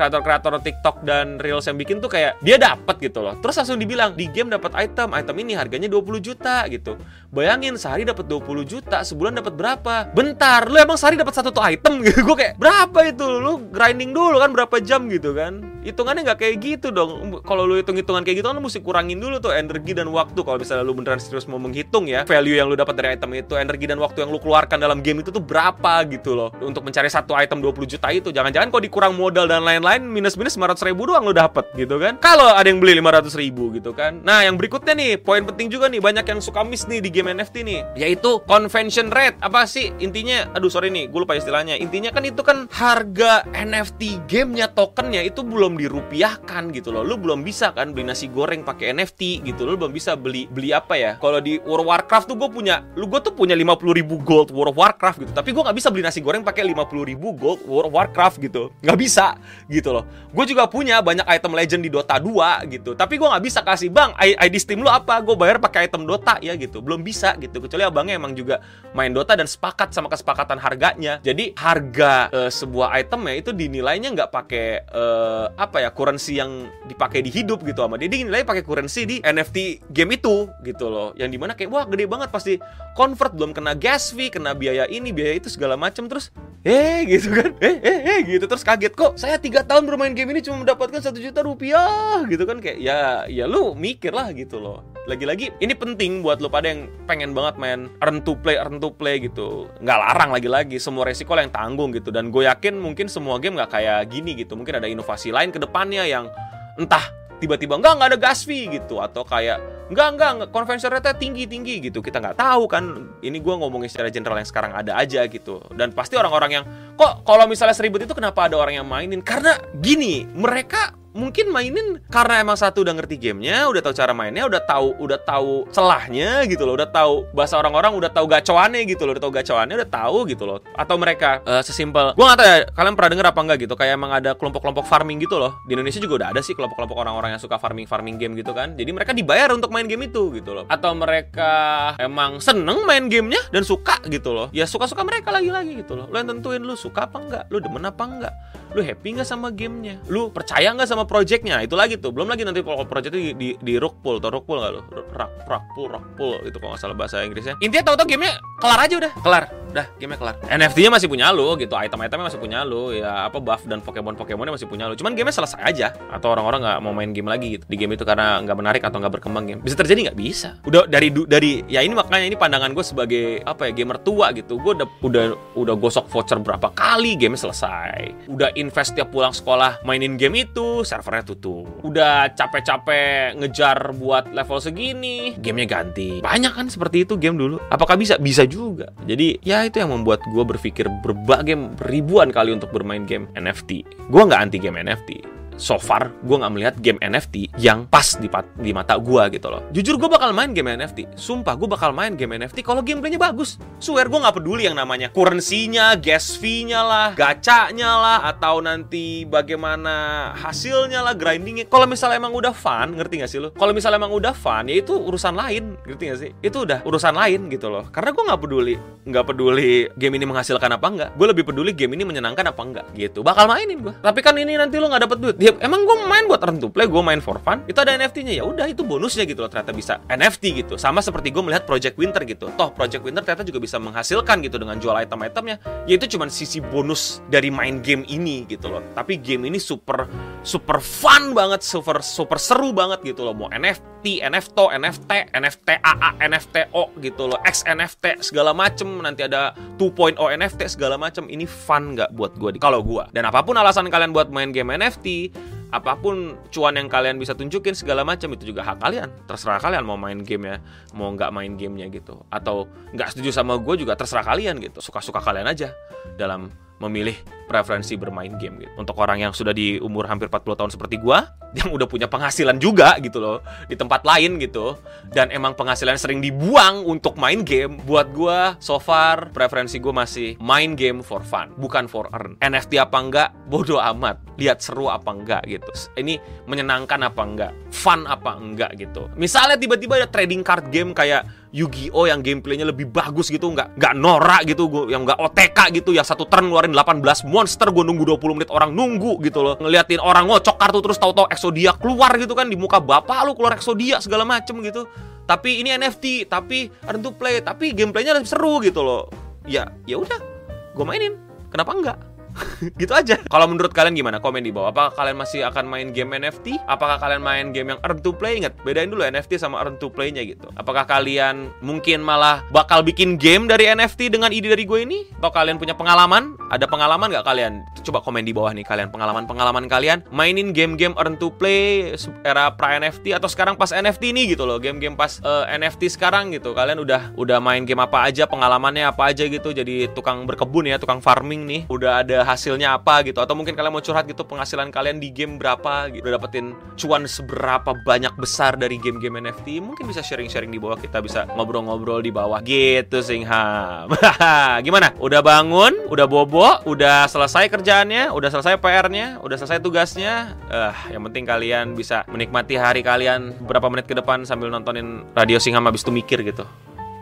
kreator-kreator 0.00 0.64
TikTok 0.64 1.04
dan 1.04 1.36
Reels 1.36 1.68
yang 1.68 1.76
bikin 1.76 2.00
tuh 2.00 2.08
kayak 2.08 2.40
dia 2.40 2.56
dapat 2.56 2.96
gitu 3.04 3.20
loh. 3.20 3.36
Terus 3.36 3.60
langsung 3.60 3.76
dibilang 3.76 4.16
di 4.16 4.24
game 4.32 4.48
dapat 4.48 4.72
item, 4.72 5.12
item 5.12 5.36
ini 5.44 5.52
harganya 5.52 5.92
20 5.92 6.24
juta 6.24 6.64
gitu. 6.72 6.96
Bayangin 7.28 7.76
sehari 7.76 8.08
dapat 8.08 8.24
20 8.24 8.64
juta, 8.64 9.04
sebulan 9.04 9.44
dapat 9.44 9.52
berapa? 9.52 10.08
Bentar, 10.16 10.64
lu 10.72 10.80
emang 10.80 10.96
sehari 10.96 11.20
dapat 11.20 11.36
satu 11.36 11.52
tuh 11.52 11.60
item 11.60 12.00
gitu. 12.08 12.24
Gue 12.24 12.36
kayak 12.40 12.56
berapa 12.56 12.98
itu? 13.12 13.26
Lu 13.28 13.60
grinding 13.68 14.16
dulu 14.16 14.40
kan 14.40 14.50
berapa 14.56 14.80
jam 14.80 15.04
gitu 15.12 15.36
kan? 15.36 15.79
Hitungannya 15.84 16.26
nggak 16.26 16.38
kayak 16.40 16.56
gitu 16.58 16.88
dong. 16.90 17.42
Kalau 17.44 17.68
lu 17.68 17.76
hitung-hitungan 17.78 18.24
kayak 18.24 18.42
gitu 18.42 18.46
kan 18.48 18.56
lu 18.56 18.64
mesti 18.64 18.80
kurangin 18.80 19.20
dulu 19.20 19.38
tuh 19.38 19.52
energi 19.52 19.92
dan 19.92 20.08
waktu. 20.08 20.40
Kalau 20.40 20.58
misalnya 20.58 20.84
lu 20.86 20.96
beneran 20.96 21.20
serius 21.20 21.44
mau 21.44 21.60
menghitung 21.60 22.08
ya, 22.08 22.24
value 22.24 22.56
yang 22.56 22.72
lu 22.72 22.74
dapat 22.74 22.96
dari 22.96 23.08
item 23.14 23.30
itu, 23.36 23.54
energi 23.60 23.84
dan 23.84 24.00
waktu 24.00 24.24
yang 24.24 24.32
lu 24.32 24.40
keluarkan 24.40 24.80
dalam 24.80 25.04
game 25.04 25.20
itu 25.20 25.28
tuh 25.28 25.44
berapa 25.44 26.08
gitu 26.08 26.32
loh. 26.32 26.48
Untuk 26.64 26.82
mencari 26.82 27.12
satu 27.12 27.36
item 27.36 27.60
20 27.60 27.84
juta 27.96 28.08
itu, 28.08 28.32
jangan-jangan 28.32 28.72
kok 28.72 28.82
dikurang 28.82 29.12
modal 29.12 29.44
dan 29.44 29.60
lain-lain 29.60 30.00
lain 30.00 30.06
minus 30.06 30.38
minus 30.38 30.54
500 30.54 30.86
ribu 30.86 31.10
doang 31.10 31.26
lo 31.26 31.34
dapet 31.34 31.66
gitu 31.74 31.98
kan 31.98 32.14
kalau 32.22 32.54
ada 32.54 32.70
yang 32.70 32.78
beli 32.78 33.02
500 33.02 33.34
ribu 33.34 33.74
gitu 33.74 33.90
kan 33.90 34.22
nah 34.22 34.46
yang 34.46 34.54
berikutnya 34.54 34.94
nih 34.94 35.18
poin 35.18 35.42
penting 35.42 35.66
juga 35.66 35.90
nih 35.90 35.98
banyak 35.98 36.22
yang 36.22 36.38
suka 36.38 36.62
miss 36.62 36.86
nih 36.86 37.02
di 37.02 37.10
game 37.10 37.34
NFT 37.34 37.66
nih 37.66 37.80
yaitu 37.98 38.38
convention 38.46 39.10
rate 39.10 39.34
apa 39.42 39.66
sih 39.66 39.90
intinya 39.98 40.46
aduh 40.54 40.70
sorry 40.70 40.94
nih 40.94 41.10
gue 41.10 41.20
lupa 41.20 41.34
istilahnya 41.34 41.74
intinya 41.74 42.14
kan 42.14 42.22
itu 42.22 42.40
kan 42.46 42.70
harga 42.70 43.42
NFT 43.50 44.30
gamenya 44.30 44.70
tokennya 44.70 45.26
itu 45.26 45.42
belum 45.42 45.69
belum 45.70 45.78
dirupiahkan 45.78 46.74
gitu 46.74 46.90
loh. 46.90 47.06
Lu 47.06 47.14
belum 47.14 47.46
bisa 47.46 47.70
kan 47.70 47.94
beli 47.94 48.10
nasi 48.10 48.26
goreng 48.26 48.66
pakai 48.66 48.90
NFT 48.90 49.46
gitu. 49.46 49.62
Lu 49.62 49.78
belum 49.78 49.94
bisa 49.94 50.18
beli 50.18 50.50
beli 50.50 50.74
apa 50.74 50.98
ya? 50.98 51.14
Kalau 51.22 51.38
di 51.38 51.62
World 51.62 51.86
of 51.86 51.88
Warcraft 51.94 52.26
tuh 52.26 52.36
gue 52.42 52.50
punya, 52.50 52.82
lu 52.98 53.06
gue 53.06 53.20
tuh 53.22 53.30
punya 53.30 53.54
50 53.54 53.78
ribu 53.94 54.18
gold 54.18 54.50
World 54.50 54.74
of 54.74 54.78
Warcraft 54.82 55.18
gitu. 55.22 55.30
Tapi 55.30 55.54
gue 55.54 55.62
nggak 55.62 55.76
bisa 55.78 55.88
beli 55.94 56.02
nasi 56.02 56.18
goreng 56.18 56.42
pakai 56.42 56.66
50 56.66 57.10
ribu 57.14 57.38
gold 57.38 57.62
World 57.70 57.94
of 57.94 57.94
Warcraft 57.94 58.36
gitu. 58.42 58.74
Nggak 58.82 58.98
bisa 58.98 59.38
gitu 59.70 59.94
loh. 59.94 60.04
Gue 60.34 60.44
juga 60.50 60.66
punya 60.66 60.98
banyak 60.98 61.26
item 61.30 61.52
legend 61.54 61.82
di 61.86 61.90
Dota 61.92 62.18
2 62.18 62.66
gitu. 62.66 62.98
Tapi 62.98 63.14
gue 63.14 63.28
nggak 63.30 63.44
bisa 63.46 63.62
kasih 63.62 63.94
bang 63.94 64.10
ID 64.18 64.58
Steam 64.58 64.82
lu 64.82 64.90
apa? 64.90 65.22
Gue 65.22 65.38
bayar 65.38 65.62
pakai 65.62 65.86
item 65.86 66.02
Dota 66.02 66.42
ya 66.42 66.58
gitu. 66.58 66.82
Belum 66.82 67.06
bisa 67.06 67.38
gitu. 67.38 67.62
Kecuali 67.62 67.86
abangnya 67.86 68.18
emang 68.18 68.34
juga 68.34 68.58
main 68.90 69.14
Dota 69.14 69.38
dan 69.38 69.46
sepakat 69.46 69.94
sama 69.94 70.10
kesepakatan 70.10 70.58
harganya. 70.58 71.22
Jadi 71.22 71.54
harga 71.54 72.26
uh, 72.34 72.50
sebuah 72.50 72.98
item 72.98 73.30
ya 73.30 73.34
itu 73.38 73.50
dinilainya 73.54 74.10
nggak 74.10 74.30
pakai 74.34 74.66
uh, 74.90 75.52
apa 75.60 75.84
ya 75.84 75.92
currency 75.92 76.40
yang 76.40 76.72
dipakai 76.88 77.20
di 77.20 77.28
hidup 77.28 77.60
gitu 77.68 77.84
sama 77.84 78.00
dia. 78.00 78.08
Dia 78.08 78.24
dinilai 78.24 78.48
pakai 78.48 78.64
currency 78.64 79.04
di 79.04 79.16
NFT 79.20 79.92
game 79.92 80.16
itu 80.16 80.48
gitu 80.64 80.88
loh. 80.88 81.12
Yang 81.20 81.36
di 81.36 81.38
mana 81.38 81.52
kayak 81.52 81.68
wah 81.68 81.84
gede 81.84 82.08
banget 82.08 82.32
pasti 82.32 82.56
convert 82.96 83.36
belum 83.36 83.52
kena 83.52 83.76
gas 83.76 84.16
fee, 84.16 84.32
kena 84.32 84.56
biaya 84.56 84.88
ini, 84.88 85.12
biaya 85.12 85.36
itu 85.36 85.52
segala 85.52 85.76
macam 85.76 86.08
terus 86.08 86.32
eh 86.64 87.04
gitu 87.04 87.28
kan. 87.36 87.52
Eh 87.60 87.76
eh 87.76 87.98
eh 88.16 88.18
gitu. 88.24 88.48
Terus 88.48 88.64
kaget 88.64 88.96
kok 88.96 89.20
saya 89.20 89.36
tiga 89.36 89.60
tahun 89.60 89.84
bermain 89.84 90.16
game 90.16 90.32
ini 90.32 90.40
cuma 90.40 90.64
mendapatkan 90.64 91.04
satu 91.04 91.20
juta 91.20 91.44
rupiah? 91.44 92.24
Gitu 92.24 92.48
kan 92.48 92.56
kayak 92.64 92.80
ya 92.80 93.28
ya 93.28 93.44
lu 93.44 93.76
mikir 93.76 94.16
lah 94.16 94.32
gitu 94.32 94.56
loh 94.56 94.80
lagi-lagi 95.10 95.50
ini 95.58 95.74
penting 95.74 96.22
buat 96.22 96.38
lo 96.38 96.46
pada 96.46 96.70
yang 96.70 96.86
pengen 97.10 97.34
banget 97.34 97.58
main 97.58 97.90
earn 98.06 98.22
to 98.22 98.38
play 98.38 98.54
earn 98.54 98.78
to 98.78 98.94
play 98.94 99.18
gitu. 99.18 99.66
Nggak 99.82 99.98
larang 99.98 100.30
lagi-lagi 100.30 100.78
semua 100.78 101.10
resiko 101.10 101.34
yang 101.34 101.50
tanggung 101.50 101.90
gitu. 101.90 102.14
Dan 102.14 102.30
gue 102.30 102.46
yakin 102.46 102.78
mungkin 102.78 103.10
semua 103.10 103.42
game 103.42 103.58
nggak 103.58 103.74
kayak 103.74 104.06
gini 104.06 104.38
gitu. 104.38 104.54
Mungkin 104.54 104.78
ada 104.78 104.86
inovasi 104.86 105.34
lain 105.34 105.50
ke 105.50 105.58
depannya 105.58 106.06
yang 106.06 106.30
entah 106.78 107.02
tiba-tiba 107.42 107.74
nggak 107.82 107.92
nggak 107.98 108.08
ada 108.14 108.18
gas 108.22 108.46
fee 108.46 108.70
gitu. 108.70 109.02
Atau 109.02 109.26
kayak 109.26 109.58
nggak 109.90 110.08
nggak 110.14 110.50
convention 110.54 110.94
rate 110.94 111.10
tinggi 111.18 111.50
tinggi 111.50 111.90
gitu. 111.90 111.98
Kita 111.98 112.22
nggak 112.22 112.38
tahu 112.38 112.70
kan. 112.70 112.84
Ini 113.18 113.42
gue 113.42 113.54
ngomongin 113.58 113.90
secara 113.90 114.14
general 114.14 114.38
yang 114.38 114.46
sekarang 114.46 114.70
ada 114.78 114.94
aja 114.94 115.26
gitu. 115.26 115.58
Dan 115.74 115.90
pasti 115.90 116.14
orang-orang 116.14 116.62
yang 116.62 116.64
kok 116.94 117.26
kalau 117.26 117.50
misalnya 117.50 117.74
seribut 117.74 118.06
itu 118.06 118.14
kenapa 118.14 118.46
ada 118.46 118.54
orang 118.54 118.78
yang 118.78 118.86
mainin? 118.86 119.18
Karena 119.18 119.58
gini 119.82 120.30
mereka 120.30 120.99
mungkin 121.10 121.50
mainin 121.50 121.98
karena 122.06 122.42
emang 122.42 122.54
satu 122.54 122.86
udah 122.86 122.94
ngerti 122.94 123.18
gamenya, 123.18 123.66
udah 123.66 123.82
tahu 123.82 123.94
cara 123.94 124.12
mainnya, 124.14 124.46
udah 124.46 124.62
tahu 124.62 124.94
udah 124.98 125.18
tahu 125.22 125.66
celahnya 125.74 126.46
gitu 126.46 126.62
loh, 126.66 126.78
udah 126.78 126.88
tahu 126.90 127.26
bahasa 127.34 127.58
orang-orang, 127.58 127.94
udah 127.98 128.10
tahu 128.10 128.26
gacoannya 128.30 128.86
gitu 128.86 129.06
loh, 129.06 129.12
udah 129.18 129.22
tahu 129.22 129.32
gacoannya, 129.34 129.74
udah 129.82 129.90
tahu 129.90 130.18
gitu 130.30 130.44
loh. 130.46 130.58
Atau 130.78 130.96
mereka 130.98 131.42
uh, 131.46 131.62
sesimpel, 131.62 132.14
gua 132.14 132.24
nggak 132.32 132.38
tahu 132.38 132.48
ya, 132.48 132.58
kalian 132.74 132.94
pernah 132.94 133.10
denger 133.10 133.26
apa 133.30 133.40
enggak 133.42 133.58
gitu, 133.66 133.74
kayak 133.74 133.92
emang 133.98 134.12
ada 134.14 134.30
kelompok-kelompok 134.38 134.84
farming 134.86 135.18
gitu 135.22 135.36
loh. 135.38 135.58
Di 135.66 135.74
Indonesia 135.74 135.98
juga 135.98 136.14
udah 136.24 136.28
ada 136.36 136.40
sih 136.42 136.54
kelompok-kelompok 136.54 136.96
orang-orang 136.96 137.34
yang 137.34 137.42
suka 137.42 137.58
farming-farming 137.58 138.16
game 138.16 138.34
gitu 138.38 138.54
kan. 138.54 138.78
Jadi 138.78 138.90
mereka 138.94 139.10
dibayar 139.10 139.50
untuk 139.50 139.74
main 139.74 139.86
game 139.90 140.06
itu 140.06 140.30
gitu 140.34 140.54
loh. 140.54 140.64
Atau 140.70 140.94
mereka 140.94 141.94
emang 141.98 142.38
seneng 142.38 142.86
main 142.86 143.10
gamenya 143.10 143.42
dan 143.50 143.66
suka 143.66 143.98
gitu 144.06 144.30
loh. 144.30 144.48
Ya 144.54 144.64
suka-suka 144.64 145.02
mereka 145.02 145.34
lagi-lagi 145.34 145.82
gitu 145.82 145.98
loh. 145.98 146.06
Lo 146.06 146.16
yang 146.22 146.30
tentuin 146.30 146.62
lu 146.62 146.78
suka 146.78 147.10
apa 147.10 147.18
enggak, 147.18 147.44
lu 147.50 147.58
demen 147.58 147.82
apa 147.82 148.04
enggak 148.06 148.34
lu 148.70 148.80
happy 148.86 149.18
nggak 149.18 149.28
sama 149.28 149.50
gamenya? 149.50 149.98
Lu 150.06 150.30
percaya 150.30 150.70
nggak 150.70 150.86
sama 150.86 151.04
projectnya? 151.06 151.58
Itu 151.62 151.74
lagi 151.74 151.98
tuh 151.98 152.14
belum 152.14 152.30
lagi 152.30 152.46
nanti 152.46 152.62
kalau 152.62 152.86
project 152.86 153.14
itu 153.14 153.32
di, 153.32 153.32
di, 153.34 153.48
di 153.58 153.74
rockpool 153.76 154.22
atau 154.22 154.30
rockpool 154.30 154.62
nggak 154.62 154.72
lu? 154.72 154.80
Rock 155.10 155.32
rockpool 155.46 155.86
rockpool 155.90 156.36
itu 156.46 156.56
kalau 156.62 156.72
nggak 156.74 156.82
salah 156.82 156.96
bahasa 156.96 157.26
Inggrisnya. 157.26 157.58
Intinya 157.58 157.92
tau-tau 157.92 158.06
gamenya 158.06 158.38
kelar 158.62 158.78
aja 158.78 158.94
udah. 159.00 159.12
Kelar 159.18 159.44
udah 159.70 159.86
gamenya 159.96 160.18
kelar. 160.18 160.34
NFT-nya 160.50 160.90
masih 160.90 161.06
punya 161.06 161.26
lu 161.30 161.54
gitu 161.54 161.74
item-itemnya 161.78 162.26
masih 162.26 162.40
punya 162.42 162.58
lu 162.66 162.90
ya 162.90 163.30
apa 163.30 163.38
buff 163.38 163.62
dan 163.70 163.78
Pokemon 163.78 164.18
Pokemonnya 164.18 164.52
masih 164.58 164.66
punya 164.66 164.90
lu. 164.90 164.98
Cuman 164.98 165.14
gamenya 165.14 165.34
selesai 165.42 165.62
aja 165.62 165.94
atau 166.10 166.34
orang-orang 166.34 166.66
nggak 166.66 166.78
mau 166.82 166.92
main 166.92 167.10
game 167.14 167.30
lagi 167.30 167.58
gitu. 167.58 167.64
Di 167.70 167.76
game 167.78 167.94
itu 167.94 168.02
karena 168.02 168.42
nggak 168.42 168.56
menarik 168.58 168.82
atau 168.82 168.98
nggak 168.98 169.22
berkembang 169.22 169.46
game. 169.46 169.60
Bisa 169.62 169.78
terjadi 169.78 170.10
nggak? 170.10 170.18
Bisa. 170.18 170.58
Udah 170.66 170.90
dari 170.90 171.14
dari 171.14 171.62
ya 171.70 171.80
ini 171.86 171.94
makanya 171.94 172.26
ini 172.26 172.36
pandangan 172.36 172.74
gue 172.74 172.84
sebagai 172.84 173.24
apa 173.46 173.70
ya 173.70 173.72
gamer 173.72 174.02
tua 174.02 174.34
gitu. 174.34 174.58
Gue 174.58 174.74
udah 174.74 174.88
udah 175.06 175.24
udah 175.54 175.74
gosok 175.78 176.10
voucher 176.10 176.42
berapa 176.42 176.74
kali 176.74 177.14
game 177.14 177.38
selesai. 177.38 178.26
Udah 178.26 178.50
invest 178.60 178.94
tiap 178.94 179.08
pulang 179.10 179.32
sekolah 179.32 179.80
mainin 179.82 180.20
game 180.20 180.44
itu, 180.44 180.84
servernya 180.84 181.24
tutup. 181.24 181.66
Udah 181.80 182.30
capek-capek 182.36 183.40
ngejar 183.40 183.96
buat 183.96 184.30
level 184.30 184.60
segini, 184.60 185.34
gamenya 185.40 185.80
ganti. 185.80 186.20
Banyak 186.20 186.52
kan 186.52 186.66
seperti 186.68 187.08
itu 187.08 187.16
game 187.16 187.40
dulu. 187.40 187.56
Apakah 187.72 187.96
bisa? 187.96 188.20
Bisa 188.20 188.44
juga. 188.44 188.92
Jadi 189.08 189.40
ya 189.40 189.64
itu 189.64 189.80
yang 189.80 189.90
membuat 189.96 190.20
gue 190.28 190.44
berpikir 190.44 190.86
berbagai 191.00 191.56
ribuan 191.88 192.28
kali 192.28 192.52
untuk 192.52 192.70
bermain 192.70 193.08
game 193.08 193.26
NFT. 193.34 193.88
Gue 194.12 194.22
nggak 194.28 194.40
anti 194.40 194.58
game 194.60 194.76
NFT 194.76 195.39
so 195.60 195.76
far 195.76 196.08
gue 196.24 196.36
nggak 196.40 196.52
melihat 196.56 196.74
game 196.80 196.96
NFT 197.04 197.52
yang 197.60 197.84
pas 197.84 198.16
di, 198.16 198.32
di 198.56 198.72
mata 198.72 198.96
gue 198.96 199.22
gitu 199.36 199.52
loh. 199.52 199.60
Jujur 199.70 200.00
gue 200.00 200.08
bakal 200.08 200.32
main 200.32 200.56
game 200.56 200.72
NFT. 200.72 201.12
Sumpah 201.14 201.54
gue 201.60 201.68
bakal 201.68 201.92
main 201.92 202.16
game 202.16 202.40
NFT 202.40 202.64
kalau 202.64 202.80
gameplaynya 202.80 203.20
bagus. 203.20 203.60
Swear 203.76 204.08
gue 204.08 204.16
nggak 204.16 204.40
peduli 204.40 204.64
yang 204.64 204.74
namanya 204.74 205.12
currency-nya, 205.12 206.00
gas 206.00 206.40
fee-nya 206.40 206.80
lah, 206.80 207.08
gacanya 207.12 207.90
lah, 208.00 208.18
atau 208.32 208.64
nanti 208.64 209.28
bagaimana 209.28 210.32
hasilnya 210.40 211.04
lah, 211.04 211.12
grindingnya. 211.12 211.68
Kalau 211.68 211.84
misalnya 211.84 212.16
emang 212.16 212.32
udah 212.32 212.56
fun, 212.56 212.96
ngerti 212.96 213.20
gak 213.20 213.30
sih 213.30 213.40
lo? 213.42 213.52
Kalau 213.52 213.76
misalnya 213.76 214.00
emang 214.00 214.16
udah 214.16 214.32
fun, 214.32 214.64
ya 214.70 214.80
itu 214.80 214.96
urusan 214.96 215.36
lain, 215.36 215.76
ngerti 215.84 216.02
gak 216.08 216.18
sih? 216.24 216.30
Itu 216.40 216.64
udah 216.64 216.80
urusan 216.88 217.12
lain 217.12 217.52
gitu 217.52 217.68
loh. 217.68 217.84
Karena 217.92 218.16
gue 218.16 218.24
nggak 218.24 218.40
peduli, 218.40 218.74
nggak 219.04 219.24
peduli 219.28 219.90
game 219.98 220.14
ini 220.16 220.24
menghasilkan 220.24 220.70
apa 220.72 220.86
enggak. 220.88 221.10
Gue 221.18 221.26
lebih 221.28 221.44
peduli 221.44 221.76
game 221.76 221.92
ini 221.98 222.04
menyenangkan 222.06 222.46
apa 222.48 222.62
enggak 222.62 222.86
gitu. 222.96 223.20
Bakal 223.20 223.44
mainin 223.50 223.82
gue. 223.82 223.94
Tapi 224.00 224.20
kan 224.24 224.32
ini 224.38 224.56
nanti 224.56 224.78
lo 224.78 224.88
nggak 224.88 225.02
dapet 225.04 225.18
duit. 225.20 225.36
Ya 225.36 225.49
emang 225.58 225.82
gue 225.82 225.96
main 226.06 226.24
buat 226.30 226.38
earn 226.46 226.62
to 226.62 226.70
play 226.70 226.86
gue 226.86 227.02
main 227.02 227.18
for 227.18 227.42
fun. 227.42 227.66
Itu 227.66 227.82
ada 227.82 227.98
NFT-nya 227.98 228.38
ya 228.38 228.44
udah 228.46 228.70
itu 228.70 228.86
bonusnya 228.86 229.26
gitu 229.26 229.42
loh 229.42 229.50
ternyata 229.50 229.74
bisa. 229.74 229.98
NFT 230.06 230.62
gitu. 230.62 230.74
Sama 230.78 231.02
seperti 231.02 231.34
gue 231.34 231.42
melihat 231.42 231.66
Project 231.66 231.98
Winter 231.98 232.22
gitu. 232.22 232.52
Toh 232.54 232.70
Project 232.70 233.02
Winter 233.02 233.26
ternyata 233.26 233.42
juga 233.42 233.58
bisa 233.58 233.82
menghasilkan 233.82 234.44
gitu 234.46 234.62
dengan 234.62 234.78
jual 234.78 234.94
item-itemnya. 234.94 235.56
Ya 235.90 235.94
itu 235.98 236.06
cuma 236.14 236.30
sisi 236.30 236.62
bonus 236.62 237.24
dari 237.26 237.50
main 237.50 237.82
game 237.82 238.06
ini 238.06 238.46
gitu 238.46 238.70
loh. 238.70 238.84
Tapi 238.94 239.18
game 239.18 239.50
ini 239.50 239.58
super 239.58 240.06
super 240.40 240.80
fun 240.80 241.36
banget 241.36 241.60
super 241.60 242.00
super 242.00 242.40
seru 242.40 242.72
banget 242.72 243.04
gitu 243.12 243.24
loh. 243.24 243.36
Mau 243.36 243.48
NFT 243.52 244.24
NFT 244.24 244.58
NFT 244.80 245.10
NFT 245.36 245.68
AA 245.84 246.10
NFT 246.24 246.56
O 246.72 246.88
gitu 247.00 247.28
loh. 247.28 247.38
X 247.44 247.64
NFT 247.68 248.24
segala 248.24 248.56
macem. 248.56 248.88
Nanti 249.00 249.24
ada 249.24 249.52
2.0 249.76 250.16
NFT 250.16 250.60
segala 250.68 250.96
macem. 250.96 251.28
Ini 251.28 251.44
fun 251.44 251.96
nggak 251.96 252.16
buat 252.16 252.36
gue 252.40 252.56
kalau 252.56 252.80
gue 252.80 253.04
dan 253.12 253.28
apa 253.28 253.44
pun 253.44 253.56
alasan 253.56 253.88
kalian 253.92 254.12
buat 254.16 254.32
main 254.32 254.52
game 254.52 254.72
NFT 254.72 255.32
apa 255.70 255.94
pun 255.94 256.34
cuan 256.50 256.74
yang 256.74 256.90
kalian 256.90 257.14
bisa 257.14 257.30
tunjukin 257.30 257.78
segala 257.78 258.02
macam 258.02 258.34
itu 258.34 258.50
juga 258.50 258.66
hak 258.66 258.82
kalian. 258.82 259.08
Terserah 259.30 259.62
kalian 259.62 259.86
mau 259.86 259.94
main 259.94 260.18
game 260.26 260.50
ya 260.50 260.56
mau 260.98 261.14
nggak 261.14 261.30
main 261.30 261.54
gamenya 261.54 261.86
gitu. 261.94 262.26
Atau 262.26 262.66
nggak 262.90 263.14
setuju 263.14 263.30
sama 263.30 263.54
gue 263.60 263.86
juga 263.86 263.94
terserah 263.94 264.26
kalian 264.26 264.58
gitu. 264.58 264.82
Suka-suka 264.82 265.22
kalian 265.22 265.46
aja 265.46 265.70
dalam 266.18 266.50
memilih 266.80 267.14
preferensi 267.50 267.98
bermain 267.98 268.32
game 268.40 268.62
gitu. 268.62 268.72
Untuk 268.78 268.96
orang 269.02 269.20
yang 269.20 269.32
sudah 269.34 269.50
di 269.50 269.76
umur 269.82 270.06
hampir 270.06 270.30
40 270.30 270.54
tahun 270.54 270.70
seperti 270.70 270.96
gua 271.02 271.34
yang 271.58 271.74
udah 271.74 271.90
punya 271.90 272.06
penghasilan 272.06 272.62
juga 272.62 272.94
gitu 273.02 273.18
loh 273.18 273.42
di 273.66 273.74
tempat 273.74 274.06
lain 274.06 274.38
gitu 274.38 274.78
dan 275.10 275.34
emang 275.34 275.58
penghasilan 275.58 275.98
sering 275.98 276.22
dibuang 276.22 276.86
untuk 276.86 277.18
main 277.18 277.42
game, 277.42 277.82
buat 277.84 278.14
gua 278.14 278.54
so 278.62 278.78
far 278.78 279.34
preferensi 279.34 279.82
gua 279.82 280.06
masih 280.06 280.38
main 280.38 280.78
game 280.78 281.02
for 281.02 281.20
fun, 281.20 281.50
bukan 281.58 281.90
for 281.90 282.06
earn. 282.14 282.38
NFT 282.40 282.78
apa 282.78 282.96
enggak 283.02 283.28
bodoh 283.50 283.82
amat, 283.82 284.22
lihat 284.38 284.62
seru 284.62 284.86
apa 284.88 285.10
enggak 285.10 285.42
gitu. 285.50 285.68
Ini 285.98 286.16
menyenangkan 286.46 287.02
apa 287.02 287.22
enggak, 287.26 287.52
fun 287.74 288.06
apa 288.06 288.38
enggak 288.38 288.78
gitu. 288.78 289.10
Misalnya 289.18 289.58
tiba-tiba 289.58 289.98
ada 289.98 290.08
trading 290.08 290.46
card 290.46 290.70
game 290.70 290.94
kayak 290.94 291.26
Yu-Gi-Oh 291.50 292.06
yang 292.06 292.22
gameplaynya 292.22 292.62
lebih 292.62 292.86
bagus 292.86 293.26
gitu 293.26 293.50
nggak 293.50 293.74
nggak 293.74 293.94
norak 293.98 294.46
gitu 294.46 294.86
yang 294.86 295.02
nggak 295.02 295.18
OTK 295.18 295.74
gitu 295.82 295.90
yang 295.90 296.06
satu 296.06 296.22
turn 296.30 296.46
ngeluarin 296.46 296.70
18 296.70 297.02
monster 297.26 297.74
gue 297.74 297.82
nunggu 297.82 298.06
20 298.06 298.38
menit 298.38 298.50
orang 298.54 298.70
nunggu 298.70 299.18
gitu 299.26 299.42
loh. 299.42 299.58
Ngeliatin 299.58 299.98
orang 299.98 300.30
ngocok 300.30 300.56
kartu 300.56 300.78
terus 300.78 300.98
tahu-tahu 301.02 301.26
Exodia 301.26 301.74
keluar 301.74 302.14
gitu 302.22 302.38
kan 302.38 302.46
di 302.46 302.54
muka 302.54 302.78
bapak 302.78 303.26
lu 303.26 303.34
keluar 303.34 303.58
Exodia 303.58 303.98
segala 303.98 304.22
macem 304.22 304.62
gitu. 304.62 304.86
Tapi 305.26 305.62
ini 305.62 305.74
NFT 305.74 306.30
tapi 306.30 306.70
ada 306.86 306.98
to 307.02 307.10
play 307.14 307.42
tapi 307.42 307.74
gameplaynya 307.74 308.14
lebih 308.14 308.30
seru 308.30 308.62
gitu 308.62 308.86
loh. 308.86 309.10
Ya 309.42 309.74
ya 309.90 309.98
udah 309.98 310.22
gue 310.70 310.84
mainin. 310.86 311.18
Kenapa 311.50 311.74
enggak 311.74 311.98
gitu 312.80 312.92
aja. 312.92 313.18
Kalau 313.26 313.46
menurut 313.50 313.72
kalian 313.72 313.94
gimana? 313.96 314.22
Komen 314.22 314.44
di 314.44 314.52
bawah. 314.54 314.72
Apakah 314.72 314.92
kalian 314.94 315.18
masih 315.18 315.40
akan 315.46 315.64
main 315.66 315.88
game 315.90 316.12
NFT? 316.14 316.60
Apakah 316.66 317.00
kalian 317.00 317.22
main 317.22 317.50
game 317.50 317.74
yang 317.76 317.80
earn 317.86 317.98
to 318.00 318.14
play? 318.14 318.40
Ingat, 318.40 318.56
bedain 318.62 318.90
dulu 318.90 319.04
NFT 319.04 319.40
sama 319.40 319.60
earn 319.62 319.76
to 319.80 319.90
play-nya 319.90 320.22
gitu. 320.24 320.48
Apakah 320.56 320.86
kalian 320.86 321.50
mungkin 321.64 322.02
malah 322.04 322.44
bakal 322.54 322.84
bikin 322.84 323.16
game 323.16 323.46
dari 323.50 323.68
NFT 323.70 324.12
dengan 324.12 324.30
ide 324.30 324.52
dari 324.52 324.64
gue 324.64 324.80
ini? 324.82 325.06
Atau 325.20 325.32
kalian 325.32 325.56
punya 325.58 325.74
pengalaman? 325.76 326.36
Ada 326.50 326.66
pengalaman 326.66 327.10
nggak 327.10 327.26
kalian? 327.26 327.62
Coba 327.86 328.02
komen 328.04 328.26
di 328.26 328.32
bawah 328.34 328.52
nih 328.52 328.66
kalian 328.66 328.92
pengalaman-pengalaman 328.92 329.66
kalian 329.70 330.02
mainin 330.10 330.52
game-game 330.52 330.92
earn 330.98 331.16
to 331.16 331.32
play 331.32 331.94
era 332.26 332.52
pra 332.52 332.76
NFT 332.76 333.16
atau 333.16 333.30
sekarang 333.30 333.56
pas 333.56 333.72
NFT 333.72 334.12
nih 334.12 334.36
gitu 334.36 334.44
loh. 334.44 334.60
Game-game 334.60 334.98
pas 334.98 335.22
uh, 335.24 335.48
eh, 335.48 335.56
NFT 335.58 335.88
sekarang 335.96 336.34
gitu. 336.34 336.52
Kalian 336.52 336.82
udah 336.82 337.14
udah 337.16 337.38
main 337.40 337.64
game 337.64 337.80
apa 337.80 338.04
aja, 338.04 338.28
pengalamannya 338.28 338.90
apa 338.90 339.10
aja 339.10 339.24
gitu. 339.24 339.54
Jadi 339.54 339.88
tukang 339.96 340.28
berkebun 340.28 340.68
ya, 340.68 340.76
tukang 340.76 341.00
farming 341.00 341.48
nih. 341.48 341.60
Udah 341.72 342.04
ada 342.04 342.19
hasilnya 342.22 342.76
apa 342.76 343.06
gitu. 343.06 343.22
Atau 343.22 343.38
mungkin 343.38 343.54
kalian 343.54 343.72
mau 343.72 343.82
curhat 343.84 344.04
gitu 344.06 344.26
penghasilan 344.26 344.68
kalian 344.74 344.98
di 344.98 345.14
game 345.14 345.36
berapa 345.38 345.88
gitu. 345.92 346.04
Udah 346.04 346.20
dapetin 346.20 346.56
cuan 346.76 347.04
seberapa 347.06 347.72
banyak 347.86 348.14
besar 348.18 348.56
dari 348.56 348.76
game-game 348.76 349.22
NFT 349.24 349.62
mungkin 349.62 349.86
bisa 349.88 350.02
sharing-sharing 350.04 350.50
di 350.50 350.58
bawah. 350.58 350.80
Kita 350.80 351.00
bisa 351.00 351.28
ngobrol-ngobrol 351.34 352.02
di 352.04 352.12
bawah 352.12 352.42
gitu 352.42 353.00
Singham. 353.00 353.92
Gimana? 354.66 354.92
Udah 354.98 355.20
bangun? 355.22 355.88
Udah 355.88 356.06
bobo? 356.10 356.60
Udah 356.66 357.06
selesai 357.06 357.48
kerjaannya? 357.48 358.12
Udah 358.12 358.28
selesai 358.32 358.58
PR-nya 358.60 359.20
udah 359.20 359.36
selesai 359.36 359.62
tugasnya? 359.62 360.34
Uh, 360.50 360.74
yang 360.92 361.02
penting 361.08 361.24
kalian 361.28 361.74
bisa 361.74 362.02
menikmati 362.10 362.56
hari 362.56 362.84
kalian 362.84 363.34
beberapa 363.44 363.70
menit 363.70 363.86
ke 363.86 363.94
depan 363.94 364.24
sambil 364.26 364.50
nontonin 364.50 365.06
radio 365.14 365.38
Singham 365.38 365.66
habis 365.66 365.82
itu 365.84 365.92
mikir 365.92 366.22
gitu. 366.24 366.44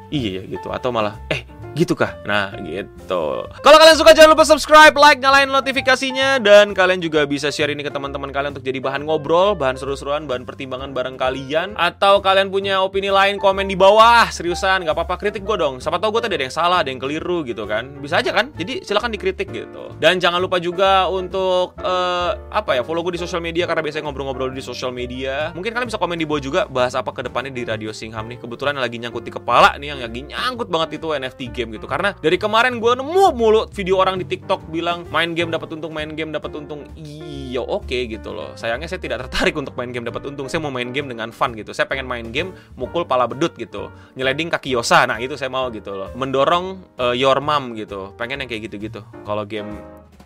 Iya 0.08 0.44
gitu. 0.48 0.68
Atau 0.72 0.92
malah 0.92 1.16
eh 1.28 1.44
Gitu 1.78 1.94
kah? 1.94 2.18
Nah, 2.26 2.50
gitu. 2.66 3.46
Kalau 3.46 3.76
kalian 3.78 3.94
suka 3.94 4.10
jangan 4.10 4.34
lupa 4.34 4.42
subscribe, 4.42 4.90
like, 4.98 5.22
nyalain 5.22 5.46
notifikasinya 5.46 6.42
dan 6.42 6.74
kalian 6.74 6.98
juga 6.98 7.22
bisa 7.22 7.54
share 7.54 7.70
ini 7.70 7.86
ke 7.86 7.92
teman-teman 7.94 8.34
kalian 8.34 8.50
untuk 8.50 8.66
jadi 8.66 8.82
bahan 8.82 9.06
ngobrol, 9.06 9.54
bahan 9.54 9.78
seru-seruan, 9.78 10.26
bahan 10.26 10.42
pertimbangan 10.42 10.90
bareng 10.90 11.14
kalian. 11.14 11.78
Atau 11.78 12.18
kalian 12.18 12.50
punya 12.50 12.82
opini 12.82 13.14
lain 13.14 13.38
komen 13.38 13.70
di 13.70 13.78
bawah, 13.78 14.26
seriusan, 14.26 14.82
nggak 14.82 14.98
apa-apa 14.98 15.22
kritik 15.22 15.46
gue 15.46 15.54
dong. 15.54 15.78
Siapa 15.78 16.02
tahu 16.02 16.18
gue 16.18 16.26
tadi 16.26 16.34
ada 16.34 16.50
yang 16.50 16.56
salah, 16.58 16.78
ada 16.82 16.90
yang 16.90 16.98
keliru 16.98 17.46
gitu 17.46 17.62
kan. 17.70 17.94
Bisa 18.02 18.18
aja 18.18 18.34
kan? 18.34 18.50
Jadi 18.58 18.82
silahkan 18.82 19.14
dikritik 19.14 19.54
gitu. 19.54 19.94
Dan 20.02 20.18
jangan 20.18 20.42
lupa 20.42 20.58
juga 20.58 21.06
untuk 21.06 21.78
uh, 21.78 22.34
apa 22.50 22.74
ya, 22.74 22.82
follow 22.82 23.06
gue 23.06 23.14
di 23.14 23.22
sosial 23.22 23.38
media 23.38 23.70
karena 23.70 23.86
biasanya 23.86 24.10
ngobrol-ngobrol 24.10 24.50
di 24.50 24.66
sosial 24.66 24.90
media. 24.90 25.54
Mungkin 25.54 25.70
kalian 25.70 25.86
bisa 25.86 26.02
komen 26.02 26.18
di 26.18 26.26
bawah 26.26 26.42
juga 26.42 26.60
bahas 26.66 26.98
apa 26.98 27.14
ke 27.14 27.22
depannya 27.22 27.54
di 27.54 27.62
Radio 27.62 27.94
Singham 27.94 28.26
nih. 28.26 28.42
Kebetulan 28.42 28.74
lagi 28.74 28.98
nyangkut 28.98 29.22
di 29.22 29.30
kepala 29.30 29.78
nih 29.78 29.94
yang 29.94 30.00
lagi 30.02 30.26
nyangkut 30.26 30.66
banget 30.66 30.98
itu 30.98 31.06
NFT 31.14 31.40
game 31.68 31.76
gitu. 31.76 31.84
Karena 31.84 32.16
dari 32.16 32.40
kemarin 32.40 32.80
gue 32.80 32.92
nemu 32.96 33.36
mulu 33.36 33.68
video 33.68 34.00
orang 34.00 34.16
di 34.16 34.24
TikTok 34.24 34.72
bilang 34.72 35.04
main 35.12 35.36
game 35.36 35.52
dapat 35.52 35.68
untung, 35.76 35.92
main 35.92 36.16
game 36.16 36.32
dapat 36.32 36.56
untung. 36.56 36.88
Iya 36.96 37.60
oke 37.60 37.84
okay, 37.84 38.08
gitu 38.08 38.32
loh. 38.32 38.56
Sayangnya 38.56 38.88
saya 38.88 39.04
tidak 39.04 39.28
tertarik 39.28 39.52
untuk 39.52 39.76
main 39.76 39.92
game 39.92 40.08
dapat 40.08 40.24
untung. 40.24 40.48
Saya 40.48 40.64
mau 40.64 40.72
main 40.72 40.88
game 40.88 41.12
dengan 41.12 41.28
fun 41.28 41.52
gitu. 41.52 41.76
Saya 41.76 41.84
pengen 41.84 42.08
main 42.08 42.32
game 42.32 42.56
mukul 42.80 43.04
pala 43.04 43.28
bedut 43.28 43.52
gitu. 43.60 43.92
Nyeleding 44.16 44.48
kaki 44.48 44.72
Yosa. 44.72 45.04
Nah, 45.04 45.20
itu 45.20 45.36
saya 45.36 45.52
mau 45.52 45.68
gitu 45.68 45.92
loh. 45.92 46.08
Mendorong 46.16 46.96
uh, 46.96 47.12
your 47.12 47.44
mom 47.44 47.76
gitu. 47.76 48.16
Pengen 48.16 48.40
yang 48.40 48.48
kayak 48.48 48.72
gitu-gitu. 48.72 49.04
Kalau 49.28 49.44
game 49.44 49.68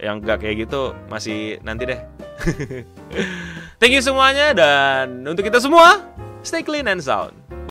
yang 0.03 0.19
gak 0.19 0.43
kayak 0.43 0.67
gitu 0.67 0.95
masih 1.07 1.63
nanti 1.63 1.87
deh. 1.87 2.01
Thank 3.79 3.95
you 3.95 4.03
semuanya 4.03 4.51
dan 4.51 5.23
untuk 5.23 5.47
kita 5.47 5.63
semua 5.63 6.03
stay 6.43 6.67
clean 6.67 6.91
and 6.91 7.03
sound. 7.03 7.42